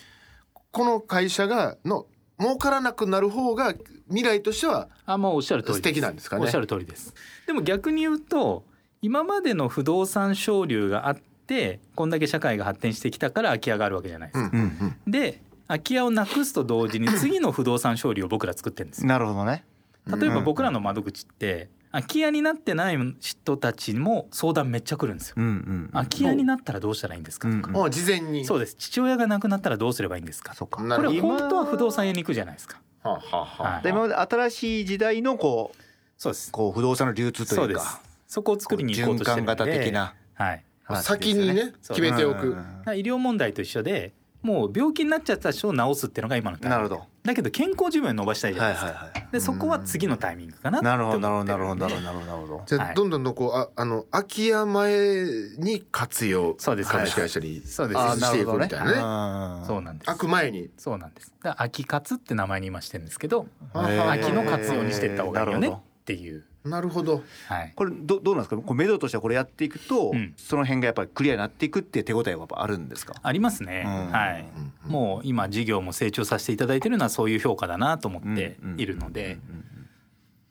[0.71, 2.06] この会社がの
[2.39, 3.76] 儲からなくなる方が
[4.08, 6.45] 未来としてはあもうおっしゃる通り素敵なんですかね。
[6.45, 7.13] おっしゃる通りです。
[7.45, 8.63] でも逆に言うと
[9.02, 11.17] 今までの不動産昇流があっ
[11.52, 14.62] てこんだけ社会が発展してきたから空き家があるわけじゃないですか、うん。
[15.06, 19.08] うんで空き家をなくすと同時に 次の不動産昇流を僕ら作ってるんですよ。
[19.08, 19.64] なるほどね。
[20.06, 25.36] 例えば僕らの窓口って空き家になってない人たちも相談めっちゃ来るんですよ。
[25.38, 28.44] うんうん空き家になったらどうしたらいいんですかとか、うんもう事前に。
[28.44, 28.76] そうです。
[28.76, 30.82] 父親が亡くなったらどうすればいいんですかそっか。
[30.82, 32.82] これ本当は不動産屋に行くじゃないですか。
[33.04, 33.84] はあはあはい。
[33.84, 35.78] で今まで新しい時代のこう
[36.18, 36.52] そうです。
[36.52, 37.78] こう不動産の流通とそうです。
[37.78, 39.54] いうかそこを作りに行こうとしてるんで。
[39.54, 40.16] 循環型的な。
[40.34, 40.66] はい
[40.97, 41.73] 先にね。
[41.88, 42.58] 決めておく。
[42.88, 47.06] 医療問題と一緒でもう病気になっちゃった人を治すっていうのが今のなるほど。
[47.23, 49.32] だけど健康寿命を伸ばしたいじゃなはいいですか、はいはい。
[49.32, 52.63] でそこは次のタイミングかななるほ思どなるほどなるほどなるほどなるほど。
[52.65, 52.95] じゃあ、はい。
[52.95, 55.25] どんどんどんこうああの空き家前
[55.60, 57.99] に活用そうです株式会社にそうです。
[57.99, 58.95] あーしていくみたいなね。
[58.95, 60.08] なそうなんです。
[60.08, 60.71] 開く前に。
[60.75, 61.32] そうなんです。
[61.43, 64.10] だから秋活って名前に今してるんですけどへー。
[64.10, 67.24] 秋の活用にしていった方がいいよねっていうなるほど。
[67.47, 67.74] はい。
[67.76, 68.58] これどどうなんですか？
[68.58, 70.34] こう目処としてはこれやっていくと、うん。
[70.38, 73.15] その辺がやっぱりクリアになっていくっていう手応えはやっぱあるんですか？
[73.24, 74.12] ありますね、うん。
[74.12, 74.45] はい、
[74.86, 79.39] もう今事業も成長させていただいてるのはそういう評価だなと思っているので、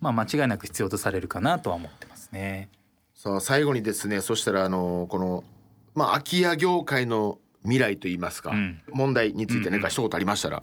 [0.01, 2.69] まあ間違いなく必要とされるかなとは思ってますね。
[3.15, 5.45] さあ最後にですねそしたらあのこの
[5.95, 8.83] まあ空き家業界の未来といいますか、うん。
[8.91, 10.63] 問題について何か一言ありましたら、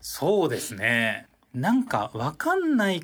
[0.00, 1.26] そうですね。
[1.52, 3.02] なんか分かんない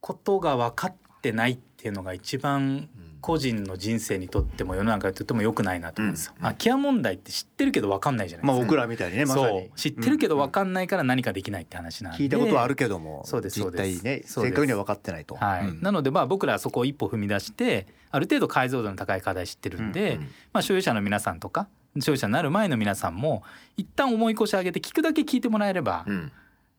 [0.00, 2.88] ことが分かってないっていうのが一番
[3.20, 6.34] 個人の人生にとっても世の中にとっても良くないなと思うんですよ。
[6.40, 8.52] 空き家問題って知ってるけど分かんないじゃないですか。
[8.52, 9.70] まあ僕らみたいにねまさそにう。
[9.76, 12.18] 知ってるけど分かんないから何かできないって話なんで。
[12.18, 14.40] 聞いたことはあるけどもそうですそう実です。
[14.40, 15.36] 正確には分かってないと。
[15.36, 15.68] はい。
[15.68, 15.80] うん。
[15.80, 20.18] なのでまあ僕らはそこを一歩踏み出してある程度解像度の高い課題知ってるんで、
[20.52, 23.44] まあ、所有者の皆さんとか消費者になる前の皆さんも
[23.76, 26.32] 一旦重い腰上げて聞くだけ聞いてもらえればうん。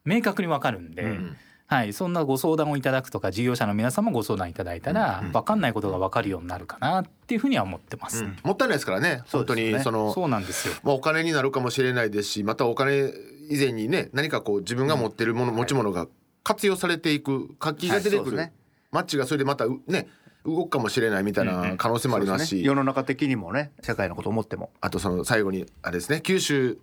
[0.05, 8.23] 明確にわかるんで、うんはい、そんなご相談をいただくとか事業者の皆さんもご相談いただいたらうん分かんないことが分かるようになるかなっていうふうには思ってます。
[8.23, 8.37] うん。
[8.43, 9.23] もったいないですからね。
[9.31, 10.75] 本当にそのそうなんですよ。
[10.83, 13.11] まあ、お金になるかもしれないですしまたお金
[13.49, 16.07] 以前にね何かこう自分が持ってるもの、持ち物が
[16.43, 18.45] 活用されていく活気が出てくる、はい。
[18.47, 18.53] ね
[18.91, 20.07] マッチがそれでまたうね
[20.45, 22.67] 動くかもしれないみたいな可能性もありますし、そうですね。
[22.67, 24.69] 世の中的にもね社会のことを思っても。
[24.81, 26.75] あとその最後にあれですね九州の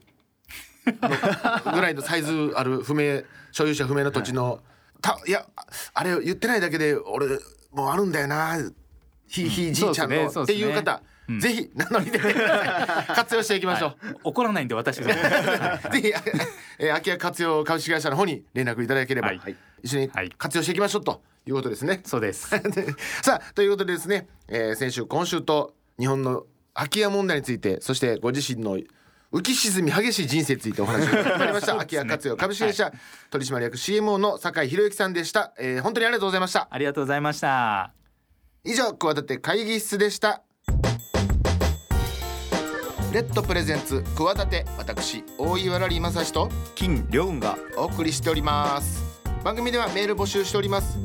[1.74, 3.22] ぐらいのサイズある不明
[3.52, 4.60] 所有者不明の土地の、
[5.00, 5.46] たいや
[5.94, 7.26] あれ言ってないだけで俺
[7.72, 8.58] もうあるんだよな
[9.26, 11.40] ひいひいじいちゃんの、っていう方、うん。
[11.40, 12.18] ぜひ名乗りで
[13.14, 13.96] 活用していきましょう。
[14.24, 15.14] 怒らないんで私が
[15.92, 16.12] ぜひ、
[16.78, 19.56] えー、空き家活用株式会社の方に連絡いただければ、はい。
[19.82, 20.30] 一緒にはい。
[20.36, 22.00] 活用していきましょうということですね。
[22.04, 22.48] そうです。
[23.22, 28.78] さあということでですね、えー先週今週と日本の空き家問題についてそしてご自身の
[29.32, 32.92] 浮き沈み激しい人生についてお話を伺いました、空き家活用株式会社、
[33.30, 36.66] 取締役 CMO の酒井宏之さんでした、えー本当にありがとうございました。
[36.68, 37.92] ありがとうございました。
[38.64, 40.42] 以上企て会議室でした。
[43.12, 49.04] レッドプレゼンツ企て私大岩良理正史と金良雲がお送りしております。
[49.44, 50.98] 番組ではメール募集しております。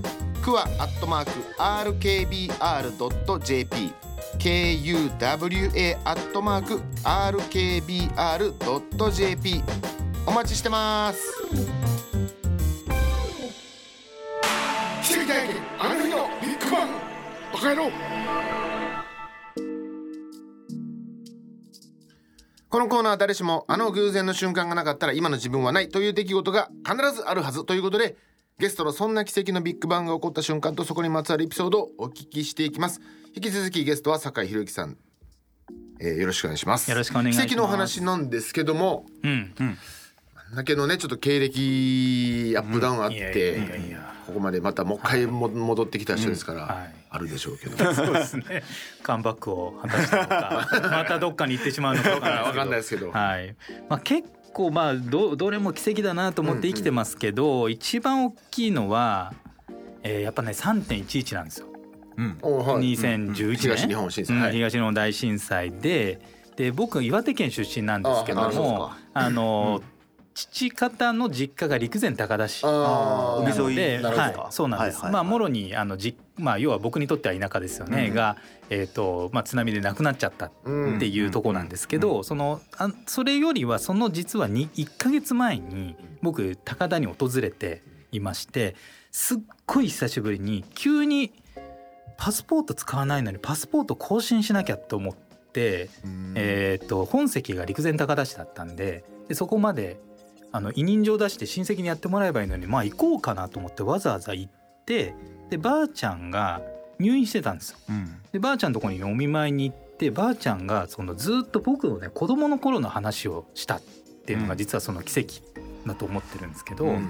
[0.44, 3.94] クワアットマーク RKBR.jp
[4.40, 8.44] KUWA アットマーク RKBR.jp
[10.26, 11.20] お待ちしてます。
[15.04, 16.90] 奇跡体験あの日のビッグバン。
[17.54, 17.92] バカ野郎。
[22.70, 28.18] このコーナーは誰しもあの偶然の瞬間がなかったら今の自分はないという出来事が必ずあるはずということで
[28.58, 33.02] ゲストのそんな奇跡のビッグバンが起こった瞬間とそこにまつわるエピソードをお聞きしていきます。
[33.36, 34.98] 引き続きゲストは酒井宏之さん、
[36.00, 36.90] えーよろしくお願いします。
[36.90, 37.48] よろしくお願いします。
[37.50, 39.54] 奇跡のお話なんですけどもうん。
[40.56, 43.20] だけどねちょっと経歴アップダウンあってい
[43.70, 46.96] やいやここまでまたもう一回も戻ってきた人ですから、うんはい。
[47.10, 47.78] あるでしょうけど。
[47.94, 48.64] そうですね。
[49.04, 53.12] カムバックを果たしたのか、 またどっかに行ってしまうのかわわかんないですけど。
[53.12, 53.54] はい。
[53.90, 59.34] まあ結構まあどどれも奇跡だなと思って生きてますけど、一番大きいのは、
[60.02, 61.68] えーやっぱね3.11なんですよ。
[62.18, 62.38] うん。
[62.42, 62.94] おはい。
[62.94, 66.20] 2011年、東日本震災、うんはい東日本大震災で
[66.56, 68.98] で僕岩手県出身なんですけどもか。
[69.14, 69.82] あの、
[70.36, 74.00] 父方の実家が陸前高田市なので、
[74.50, 74.98] い、そうなんです。
[74.98, 75.12] はいはいはい。
[75.14, 78.14] まあもろにあのじまあ要は僕にとっては田舎ですよね、うん。
[78.14, 78.36] が
[78.70, 88.76] えっ、とまあ津波で亡くなっちゃったうんっていうところなんですけど、そのあそれよりはその実はに1ヶ月前に僕高田に訪れていまして
[89.12, 91.32] すっごい久しぶりに急に
[92.18, 95.90] パスポート使わないのにパスポート更新しなきゃと思って、
[96.36, 100.00] えー、と本籍が陸前高田市だったんででそこまで
[100.56, 104.52] あの委任状出して親戚にやってもらえばいいのにまあ行こうかなと思ってわざわざ行っ
[104.86, 105.14] て
[105.50, 106.62] でばあちゃんが
[106.98, 107.78] 入院してたんですよ。
[107.90, 108.22] うん。
[108.32, 113.82] でばあちゃんのところにお見舞いに行ってばあちゃんがそのずっと僕のね子供の頃の話をしたっ
[114.26, 115.42] ていうのが実はその奇跡
[115.86, 117.10] だと思ってるんですけど、うん。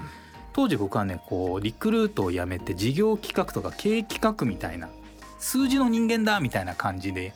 [0.52, 4.88] 当時僕はねこうリクルートをやめて事業企画とか経営企画みたいな
[5.38, 7.32] 数字の人間だみたいな感じで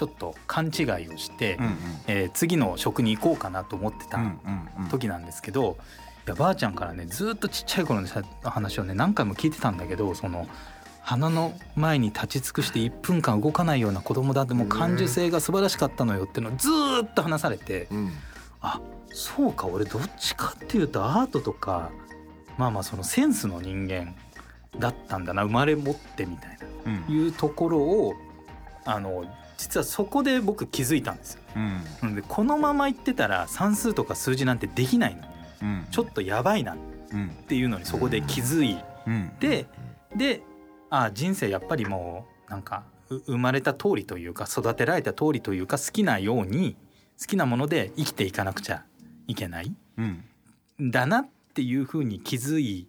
[0.00, 4.88] ちょっと勘違いをして、うんえー次の職に行こうかなと思ってたうんうんうん。
[4.88, 5.76] 時なんですけど、
[6.26, 10.46] いやばあちゃんからねずっとちっちゃい頃のさ話をね何回も聞いてたんだけどその
[11.02, 18.10] 花の前に立ち尽くして1分間動かないような子供だってもう感受性が素晴らしかったのよってのをずーっと話されてうん。
[18.62, 18.80] あ
[19.12, 21.90] そうか俺どっちかっていうとアートとか
[22.56, 24.14] まあまあそのセンスの人間
[24.78, 27.00] だったんだな生まれ持ってみたいうん。
[27.02, 28.14] ないうところを
[28.86, 29.24] あの
[29.60, 31.42] 実はそこで僕気づいたんですよ。
[31.54, 31.84] うん。
[32.02, 35.22] なのでこのまま行ってたら算数とか数字なんてできないの。
[35.62, 35.86] うん。
[35.90, 36.76] ちょっとやばいなっ
[37.12, 39.30] うんていうのにそこで気づいうん。
[39.38, 39.66] て
[40.16, 40.42] で
[40.88, 46.76] あ人生やっぱりもうなんかう生まれた通りというか育てられた通りというか好きなように
[47.20, 48.84] 好きなもので生きていかなくちゃ
[49.26, 49.70] いけない。
[49.98, 50.24] うん
[50.86, 50.90] ん。
[50.90, 52.88] だなっていうふうに気づい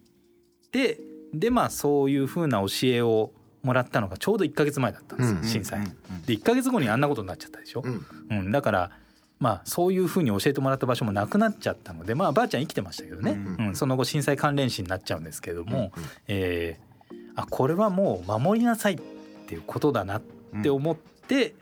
[0.70, 0.98] て
[1.34, 3.30] でまあそういうふうな教えを
[3.62, 5.44] もらったのがちょうど1ヶ月前だったんですよ、うん。
[5.44, 5.80] 震災。
[5.80, 5.86] うん。
[6.22, 7.82] で1ヶ月後にあんなことになっちゃったでしょ？
[7.84, 8.06] うん。
[8.30, 8.90] うん、だから
[9.38, 13.76] まあそういうふうに教えてもらった場所もなくなっちゃったのでまあばあちゃん生きてましたけどね、ううん。
[13.76, 16.04] その後震災関連死になっちゃうんですけども、うん。
[16.28, 16.92] えー
[17.34, 19.00] あこれはもう守りなさいっ
[19.46, 20.22] ていうことだなっ
[20.62, 21.54] て思って、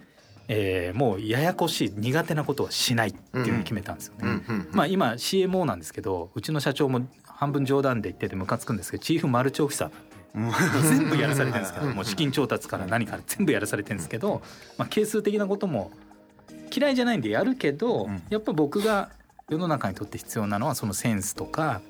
[0.49, 4.21] えーもうややこしい苦手なことはしないっていうふうに決めたんですよね。
[4.23, 4.31] うん。
[4.31, 4.69] うん。
[4.73, 10.10] まあ今 CMO なんですけどうちの社長も半分冗談で言っててムカつくんですけどチーフマルチオフィサーなん
[10.83, 14.43] 全部やらされてるんですけどもう資金調達から何から全部やらされてるんですけど、
[14.79, 15.91] まあ、係数的なことも
[16.75, 18.23] 嫌いじゃないんでやるけど、うん。
[18.31, 19.11] やっぱ僕が
[19.49, 21.81] 世の中にとって必要なのはそのセンスとか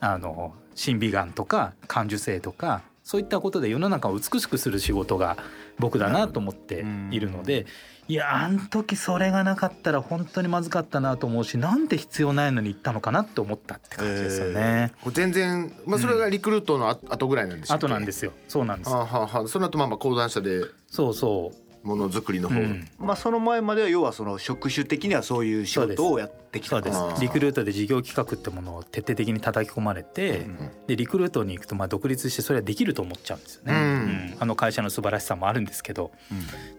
[0.00, 5.38] あの審美眼とか感受性とかそういったことで世の中を美しくする仕事が
[5.78, 7.64] 僕だなと思っているので
[8.08, 14.92] いやあん時それがなかったら本当にまずかったなと思うしなんで必要ないのに行ったのかなって思ったって感じですよね。
[15.02, 18.32] これ全然まあそれがリクルートのあ後ぐらいなんでしょあとなんですよ。
[18.46, 20.62] そうなんですはあはあはあその後まあまあ講談社で。
[20.88, 22.88] そうそうものづくりの方、うん。
[22.98, 27.22] まあその前までは要はその職種的にはそういう仕事をやってきたそうです。
[27.22, 30.70] リクルートで事業企画ってものを徹底的に叩き込まれて、うん。
[30.86, 33.80] でリクルートに行くとまあ独立してそれはできると思っちゃうんですよね、うん。
[33.80, 36.10] うんあの会社の素晴らしさもあるんですけど。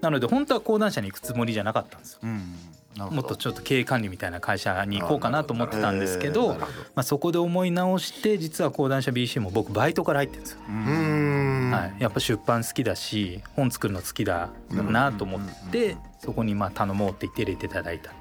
[0.01, 2.19] なので本当は講談社に行くつもりじゃなかったんですよ。
[3.05, 6.65] もっとちょっと経営管理みたいな会社に行こうかなと思ってたんですけどま
[6.95, 11.26] あ、そこで思い直して実は講談社 BC も僕バイトから入ってるんですよ、ううーん
[11.71, 18.11] はい、やっぱ出版好きだし本作るの好きだなと思ってそこにまあ頼もうって言って入れていただいた。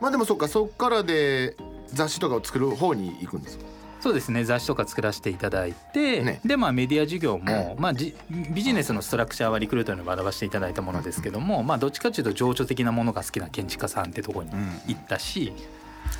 [0.00, 1.56] まあでもそっかそっからで
[1.88, 3.64] 雑誌とかを作る方に行くんですか？
[4.00, 4.44] そうですね。
[4.44, 6.40] 雑誌とか作らせていただいて、ね。
[6.42, 14.52] でまあメディア事業も、まあ、じビジネスのストラクチャーはリクルートに学ばせていただいたものですけども、まあ、どっちかというと情緒的なものが好きな建築家さんってところに
[14.86, 15.52] 行ったし、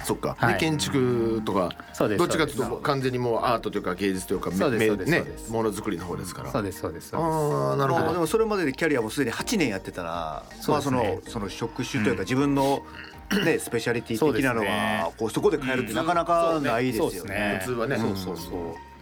[0.04, 0.54] そっか、はい。
[0.54, 5.10] で建築とかそうですどっちかというと完全にもうアートというか芸術というかめそうですそうです。
[5.10, 6.50] ねものづくりの方ですから。
[6.50, 7.32] そうですそうですそうです。
[7.32, 12.82] ああなるほど、まあでもそれまででキャリアもすでに8年やってたらまあそのその職種というか自分の
[13.44, 15.02] ねスペシャリティ的なのそうですね。
[15.04, 17.34] はこうそこで変えるってなかなかないですよね。
[17.34, 17.58] ね。
[17.60, 18.56] 普通はね、そうそうそう。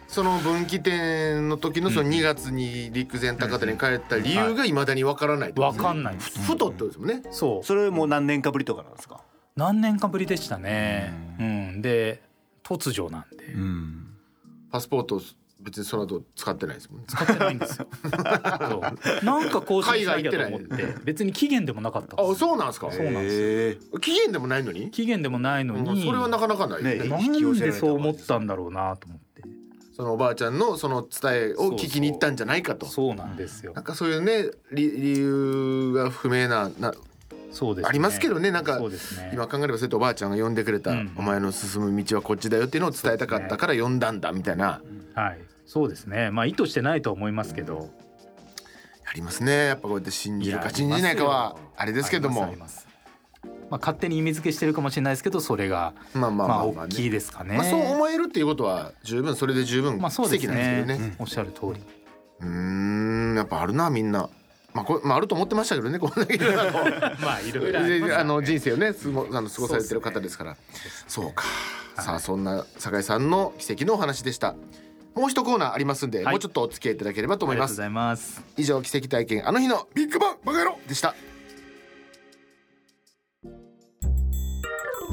[0.09, 4.73] その分岐点の時のその2月に陸前高田に帰った理由がい。
[4.73, 6.39] まだにわからないってこと分かんないです。
[6.41, 7.23] ふとってことですもんね。
[7.31, 7.65] そう。
[7.65, 9.21] それもう何年かぶりとかなんですか？
[9.59, 11.12] 何年かぶりでしたね。
[11.40, 11.83] ううん。
[11.83, 12.23] で
[12.62, 13.44] 突如なんで。
[13.55, 14.07] うん。
[14.71, 15.21] パスポート
[15.61, 17.07] 別にその後使ってないですもんね。
[17.09, 17.88] 使ってないんですよ。
[18.71, 18.81] そ
[19.23, 19.25] う。
[19.25, 20.94] なんか更新しなきゃと思って。
[21.05, 22.92] 別に期限でもなかったあそうなんですか？
[22.92, 24.01] そうなんですす。
[24.01, 24.92] 期限でもないのに？
[24.92, 26.85] 期限でもないのうんにそれはなかなかない。
[26.85, 29.42] ねなんでそう思ったんだろうなと思って。
[29.97, 32.87] そのおばあちゃんのその伝えを聞きに行ったんじゃないかと。
[32.87, 36.94] そうなんですよなんかそういうね理理由が不明なな
[37.51, 37.89] そうですね。
[37.89, 38.51] ありますけどね。
[38.51, 38.89] なんかね。
[39.33, 41.13] 今考えればそうやっておばあちゃんが呼んでくれた、うん。
[41.17, 44.81] お前の進む道はこっちだよっていうのを伝えたかったから呼んだんだみたいな。
[45.15, 45.39] はい。
[45.67, 46.31] そうですね。
[46.31, 47.91] まあ意図してないとは思いますけど。
[49.11, 49.67] ありますね。
[49.67, 52.45] やっぱこうやって信じるか信じないかはあれですけども。
[52.45, 52.87] あります
[53.71, 57.57] あ勝手に意味付けしてるかもしれないですけどそれがまあまあまあまあまあ、大きいねですかね。
[57.57, 61.09] まあ、そう思えるっていうことは十分それで十分まあそうです素敵なんですけどね。
[61.11, 61.83] ねおっしゃる通り。
[62.41, 63.35] うーん。
[63.37, 64.29] やっぱあるなみんな
[64.75, 66.35] まあこれ、まあ、あると思ってましたけどねこんだけ。
[66.35, 66.63] いろいろ
[67.21, 70.57] まあいろいろあの人生をねすごあの過ごされてる方ですから。
[71.07, 71.45] そうか、
[71.97, 74.55] さあそんな酒井さんの奇跡のお話でした。
[75.15, 77.67] もう一コーナーありますんで、はいもうちょっとお付き合いいただければと思いま
[78.17, 78.43] す。
[78.57, 81.15] 以上奇跡体験あの日のビッグバンバカ野郎でした。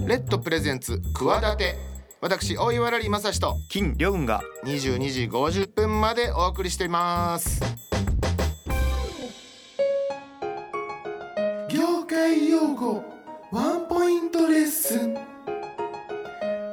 [0.06, 1.96] レッドプレゼンツ企て。
[2.22, 4.42] 私大岩良理正史と金良雲が。
[4.64, 7.85] 22時50分までお送りしています
[12.26, 13.04] 業界用語
[13.52, 15.14] ワンポイントレッスン。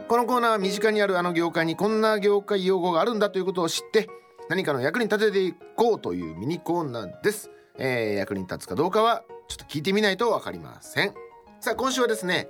[0.09, 4.09] このコーナーは身近にあるあの業界にこんな業界用語があるんだということを知って
[4.49, 11.13] 何かの役に立てていこうというミニコーナーです、えー役に立つかどうかはちょっと聞いてみないと分かりません。
[11.61, 12.49] さあ今週はですね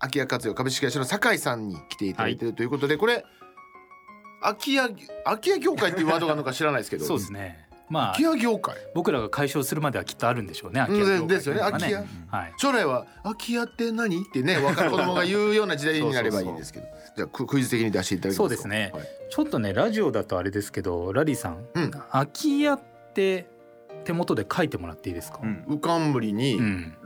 [0.00, 3.24] 空き家活用株式会社の酒井さんに来ていただいているということで、これ
[4.42, 4.88] 空き家
[5.24, 7.04] 空き家業界っていうワードがあるのか知らないですけど。
[7.06, 8.76] そうですねまあ空き家業界？
[8.94, 11.96] 僕らが解消するまではきっとあるんでしょうね空き家業界うんですよね空き家。
[11.96, 12.52] はい。
[12.58, 14.16] 将来は空き家って何？
[14.16, 16.86] ってね若い子供が言うような時代になればいいんですけど。
[17.16, 18.42] じゃあククイズ的に出していただきますか？
[18.42, 18.90] そうですね。
[18.92, 19.04] はい。
[19.30, 21.90] ちょっとねラジオだとあれですけどラリーさん、うん。
[21.90, 22.80] 空き家っ
[23.14, 23.46] て
[24.04, 25.64] 手元で書いてもらっていいですか、うん。
[25.68, 26.96] うかんむりにうん「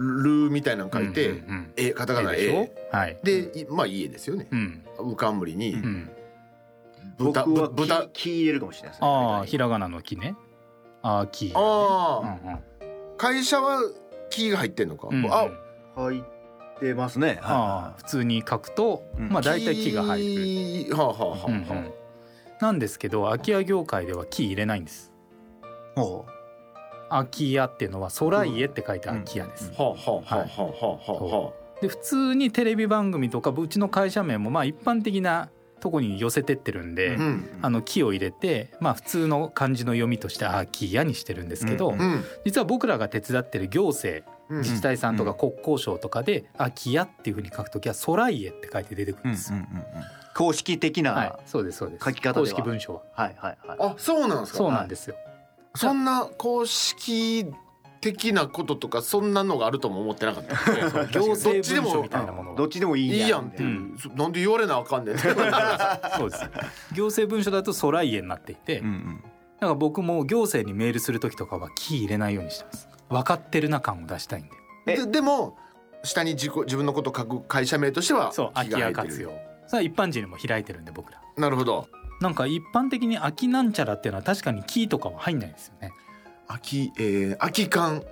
[0.47, 2.53] る」みたいなの書いてうんうんうん「え」カタカナでしょ？
[2.53, 3.19] で「はい。
[3.23, 4.49] え」でいまあ家ですよね。
[4.51, 4.85] うん。
[4.99, 6.11] うかんむりにうん。
[7.19, 9.09] 豚僕は木木入れるかもしれないですね。
[9.09, 10.35] ああひらがなの木ね
[11.03, 12.59] あー木ああうんうん。
[13.17, 13.81] 会社は
[14.31, 15.09] 木が入ってんのか？
[15.11, 15.33] うんうん。
[15.33, 15.49] あ
[15.97, 16.23] 入っ
[16.81, 17.39] てますね。
[17.43, 19.29] ああ普通に書くと、うん。
[19.29, 21.47] まあ大体木が入る、るはあはあはあはあ。
[21.49, 21.93] うんうん。
[22.61, 25.13] なんですけど空き家業界では木入れないんです。
[25.97, 26.27] ほ
[27.09, 31.47] 空き家っていうのは空家って書いて空き家です、はあはあはあはあはあ。
[31.47, 49.59] はで普通にテレビ番組とかうちの会社名もまあ一般的なとこに寄せてってるんで、あうんあの木を入れて、まあ、普通の漢字の読みとして空き家にしてるんですけど、うんうん実は僕らが手伝ってる行政うん自治体さんとかうん国交省とかで空き家っていうふうに書くときは空家って書いて出てくるんですよ。
[50.35, 51.13] 公式的な。
[51.13, 52.05] はい、そうですそうです。
[52.05, 53.03] 書き方では公式文書は。
[53.13, 53.79] はいはいはい。
[53.81, 55.17] あそうなんですかそうなんですよ。
[55.75, 57.47] そんな公式
[58.01, 61.03] 的なこととかそんなのがあるとも思ってなかった。
[61.05, 63.97] ん で行 どっ政ちでも文書みたいなものどっちでもいいいいやんっていう、うん。
[63.99, 66.51] そなんで言われなあかんねんそうです。
[66.93, 69.25] 行政文書だと空家になっていて、うんうん。
[69.61, 72.89] だから僕も行政にメールする時とかはキー入れないようにしてます。
[73.09, 74.51] 分かってるな感を出したいんで。
[74.87, 74.97] え？
[74.97, 75.57] ででも
[76.03, 79.09] 下に自己自分のこと書く会社名としてはそう空き気が入ってる。
[79.09, 79.31] 家活用。
[79.67, 81.21] それは一般人にも開いてるんで僕ら。
[81.37, 81.87] なるほど。
[82.21, 85.91] なんか一般的に空きなんちゃらっていうのは確かにキーとかは入んないですよね
[86.51, 88.03] 空きえー、空き缶。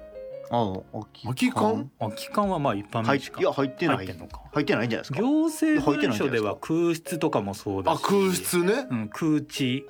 [0.51, 1.91] あ空き空き缶？
[1.99, 3.97] 空き缶はまあ一般名しか入っいや入ってない。
[3.97, 4.43] 入ってんのか。
[4.53, 5.21] 入ってないんじゃないですか。
[5.21, 7.99] 行政文書では空室とかもそうだし。
[7.99, 8.87] あ空室ね。
[8.91, 9.85] うん、空地。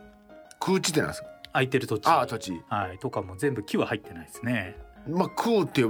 [0.58, 1.28] 空地ってなんですか？
[1.52, 2.08] 空いてる土地。
[2.08, 2.60] あ土地。
[2.68, 4.76] はい、とかも全部木は入ってないですね。
[5.06, 5.84] まあ空って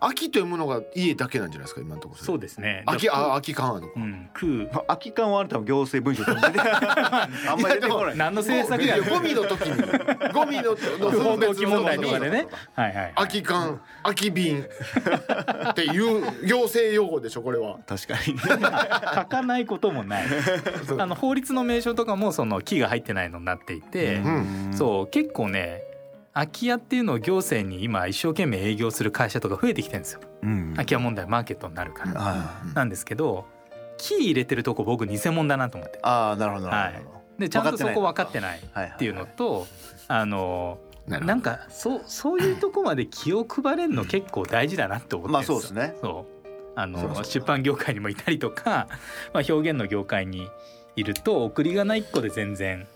[0.00, 2.82] 空きというものが家だけなんじゃないですか今のところそうですね。
[2.86, 3.40] 空きだからあ空。
[3.42, 4.66] き缶あるのかうん空。
[4.86, 10.32] 空き缶はあなたも行政文書と出て あんまり出てこない何の政策やゴミの時に。
[10.32, 14.64] ゴミのの不法投棄問題とかでねはいはい空き缶空き瓶
[15.70, 20.26] っていう行政用語でしょこれは確かに書かないこともない
[20.98, 25.82] あの法律の名称とかもその木が入ってないのになっていて、うんそう結構ね
[26.32, 30.20] 空き家っていうのを行政に今一生懸命営業する会社とか増えてきてるんですよ。
[30.42, 30.72] うん。
[30.74, 33.46] 空き家問題マーケットになるから、はなんですけど
[33.96, 35.98] 木入れてるとこ僕偽物だなと思って。
[36.02, 37.20] ああなるほどなるほど。
[37.38, 39.66] でちゃんとそこ分かってないはいっていうのと
[40.08, 45.94] あのなんかそうそういうとこまで気を配れるの結構大事だなって思ってまあそうですね。
[46.00, 46.40] そう。
[46.76, 48.86] あの出版業界にもいたりとか、
[49.34, 50.48] まあ、表現の業界に
[50.96, 52.86] いると送り仮名一個で全然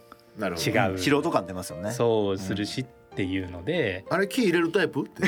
[0.40, 0.44] 違
[0.92, 0.98] う。
[0.98, 1.90] 素人感出ますよね。
[1.90, 5.02] そうするしっていうので、あれ木入れるタイプ？
[5.02, 5.24] っ て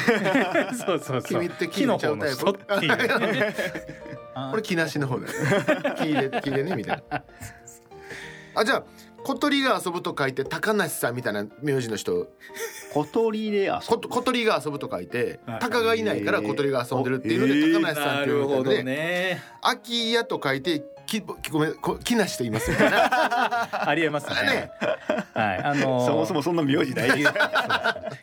[0.75, 1.23] そうそうそう。
[1.23, 2.51] 君って木入れちゃうタイプ？
[2.51, 3.33] っていう。
[3.33, 3.55] ね
[4.35, 5.33] あこれ木なしの方だよ
[5.97, 7.23] 木入れ木入れねみたいな。
[8.57, 8.85] あじゃあ
[9.23, 12.27] 小鳥が遊ぶと書いて高梨さんみたいな名字の人。
[12.93, 15.61] 小鳥で遊こ小鳥が遊ぶと書いてはい。
[15.61, 19.43] 鷹がいないから小鳥が遊んでるっていうのでえー高梨さんっていうのでね。
[19.63, 24.35] 空き家と書いてききごめんこ木梨と言いますみたいなありえますね。
[24.35, 24.71] ね。
[25.35, 25.63] はい。
[25.63, 27.25] あのーそもそもそんな名字大事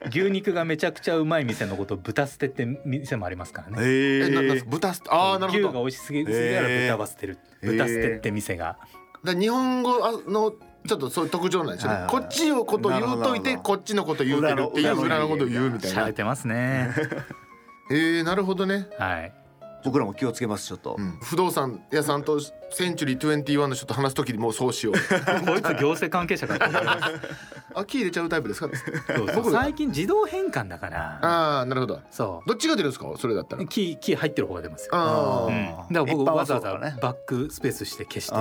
[0.10, 3.78] 牛肉がめちゃくちゃうまい店のことを豚捨てって店もありますからね。
[3.82, 4.70] えななんえすか？
[4.70, 5.68] 豚すああなるほど。
[5.70, 7.72] 牛が美味しすぎすぎたら豚は捨てる、へー。
[7.72, 8.78] 豚捨てって店が、
[9.24, 10.52] だ日本語の
[10.86, 12.22] ちょっとそういう特徴なんですよね、はいはいはい。
[12.24, 16.02] こっちをこと言うといてこっちのこと言うてるっていう裏のこと言うみたいな。
[16.02, 16.94] 洒落てますね。
[17.92, 19.34] えー、なるほどね、はい
[19.84, 20.96] 僕らも気をつけますちょっと。
[20.98, 24.94] うん、不動産屋さんとセンチュリー21の人と話す時にもうそうしよう。
[24.94, 27.04] こいつ行政関係者かと思います
[27.76, 28.68] あ木入れちゃうタイプですか？
[28.68, 28.84] ってそ
[29.24, 29.36] うそう。
[29.36, 31.20] 僕が最近自動変換だから。
[31.22, 32.02] ああなるほど。
[32.12, 33.12] そどっちが出るんですか？
[33.18, 33.64] それだったら。
[33.64, 35.88] うキーキー入ってる方が出ますよ、あー。
[35.88, 38.36] うん、だから僕わざわざバックスペースして消して。
[38.36, 38.40] あ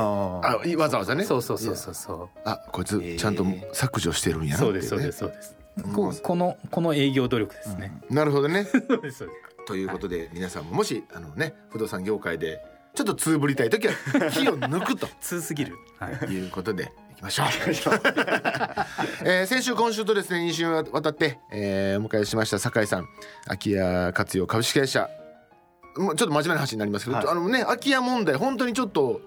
[0.79, 1.25] わざわざね。
[1.25, 5.93] そうそうそうそうそあこいつちゃんと削除してるんうやなそうですそうですそうです、うん。
[5.93, 8.65] ここのこの営業努力ですね、なるほどね。
[8.71, 12.61] そうですそうですということで皆さんももしあのね不動産業界で
[12.95, 13.95] ちょっとつぶりたい時は
[14.31, 15.09] 火を抜くと。
[15.21, 17.47] 通すぎる、はい、いうことでいきましょう。
[19.25, 23.09] えー先週今週とですね2週にわたって、えーお迎えしました酒井さん。
[23.47, 25.09] 空き家活用株式会社。
[25.95, 27.27] ちょっと真面目な話になりますけど、はい。
[27.27, 29.23] あのね空き家問題本当にちょっと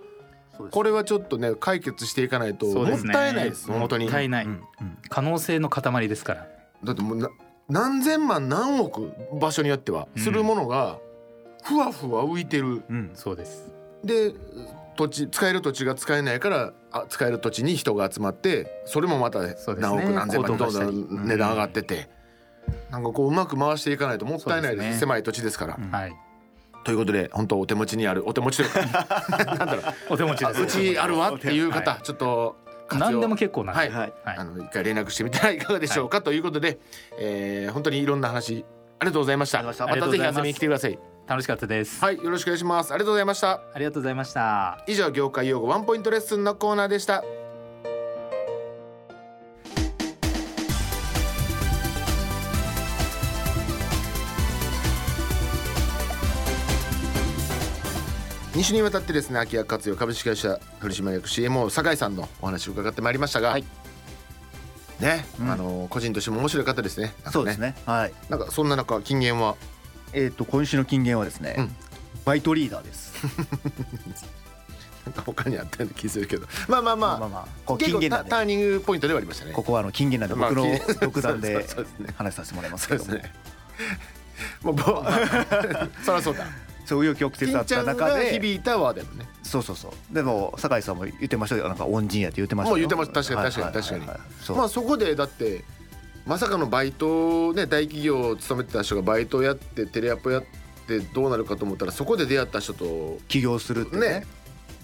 [0.72, 3.68] これはちょっとね解決していかないともったいないです。
[3.68, 4.06] 本当に。
[4.06, 4.98] もったいない、うんうん。
[5.10, 6.48] 可能性の塊ですから。
[6.84, 7.30] だってもうな
[7.70, 10.24] 何千万何億場所によってはうん。
[10.24, 10.99] するものが
[11.63, 13.72] ふわふわ浮いてる、うんそうです。
[14.03, 14.34] で
[14.95, 19.82] 土地使える土地が使えないからあ使える土地に人が集まってそれもまたそうですね。
[19.82, 22.09] 何億何千万どんどん値段上がってて、
[22.91, 24.89] なんかこううまく回していかないともったいないです。
[24.89, 24.93] ね。
[24.95, 25.76] 狭い土地ですから。
[25.78, 25.91] うん。
[25.91, 26.16] はい。
[26.86, 29.84] ということで本当お手持ちにあるお手持ちというか なんだろう。
[30.13, 32.55] お手持ちですあうちあるわっていう方、はちょっと
[32.92, 33.90] 何でも結構なんで、はい。
[33.92, 34.14] はい。
[34.24, 34.38] はい。
[34.38, 36.80] あの一回連絡してみてはいかがでしょうか、ということで、
[37.18, 38.66] えー本当にいろんな話
[39.00, 39.60] ありがとうございました。
[39.60, 41.00] ありがとうございましたまたぜひ遊びに来てください。
[41.28, 42.94] 楽しかったです、はいよろしくお願いします。
[42.94, 43.62] ありがとうございました。
[43.74, 44.84] ありがとうございました。
[44.88, 47.24] 以上業界用語ワンポイントレッスンのコーナーでした
[58.56, 63.66] 2週にわたってですね空き家活用株式会社取締役 CMO 酒井さんのお話を伺ってまいりましたが、はい。
[65.01, 65.51] ね、うん。
[65.51, 67.14] あの個人としても面白い方ですね。
[67.18, 67.76] なんかそうですね。
[67.86, 68.14] はい。
[68.30, 69.56] なんかそんな中金言は？
[70.14, 71.76] えっと今週の金言はですねうん。
[72.24, 73.14] バイトリーダーです。
[75.06, 76.47] なんか他にあったような気するけど。
[76.70, 79.51] まあまあまあ、まあまあこう結構金言タターニングポイントではありましたね。
[79.51, 83.12] ここはあの金言なんでまあ僕の金 独断でそうですね話させてもらいますけども。
[83.12, 83.34] そうですね。
[84.64, 85.20] もうぼ、まあ、
[86.06, 86.47] そりゃそうだ。
[86.86, 88.32] そういう曲折あった中で。
[88.34, 89.26] 響いたわでもね。
[89.44, 90.14] そうそうそう。
[90.14, 91.68] でも酒井さんも言ってましたよ。
[91.68, 92.74] なんか恩人やって言ってましたよ。
[92.74, 93.84] もう言ってました確かに確かに。
[93.84, 95.64] 確かにまあそこでだって
[96.26, 100.44] まさかのバイトね大企業を勤めてた人がバイトをやってテレアポやっ
[100.88, 104.10] てどうなるかと思ったらそこで出会った人と起業するってね。
[104.22, 104.26] ね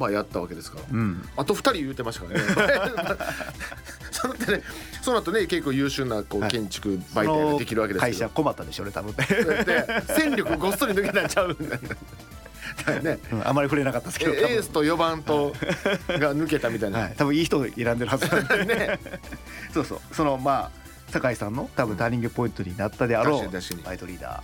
[0.01, 0.85] まあやったわけですから。
[0.91, 1.29] うん。
[1.37, 3.17] あと2人言うてましたからね。
[4.11, 4.63] そのってね
[5.01, 8.17] その後ね結構優秀なこうはい建築媒体ができるわけですけど。
[8.17, 9.13] 会社困ったでしょうね多分。
[9.15, 11.51] ね、そうやって戦力ごっそり抜けたんちゃう。
[11.51, 11.57] ん
[12.85, 13.19] だよね。
[13.31, 15.53] うんあまり触れなかったですけどエースと4番と
[16.07, 18.65] が抜けたみたいな、はい、多分いい人選んでるはずなんで。
[18.75, 18.99] ね。
[19.73, 19.99] そうそう。
[20.11, 20.81] そのまあ
[21.11, 23.49] 酒井さんの多分ターニングポイントになったであろう
[23.83, 24.31] バイトリーダー。
[24.31, 24.43] や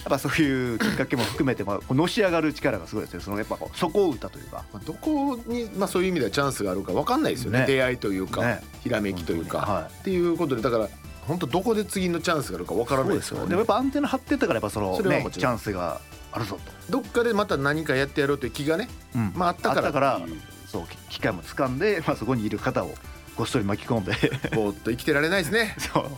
[0.00, 3.20] っぱそういうきっかけも含めて、まあ、こうのし上がる力がすごいですね。
[3.20, 4.64] そのやっぱ底を打ったというか。
[4.72, 7.60] まあどこに、まあ、そういう意味ではチャンスがあるか分かんないですよね。
[7.60, 7.66] ね。
[7.66, 8.62] 出会いというか、ね。
[8.82, 10.88] ひらめきというか、はっていうことでだから
[11.26, 13.48] 本当どこで次のチャンスがあるか分からないですすよね。
[13.48, 16.00] でもやっぱアンテナ張ってたからやっぱそのねチャンスが
[16.32, 16.58] あるぞ
[16.90, 19.32] どっかでまた何かやってやろうという気がね、と、うん。
[19.34, 20.20] まあ、あったから。
[20.66, 22.92] そうき機会も掴んで、まあ、そこにいる方を
[23.36, 24.12] ごっそり巻き込んで。
[24.56, 25.76] ぼーっと生きてられないですね。
[25.78, 26.10] そう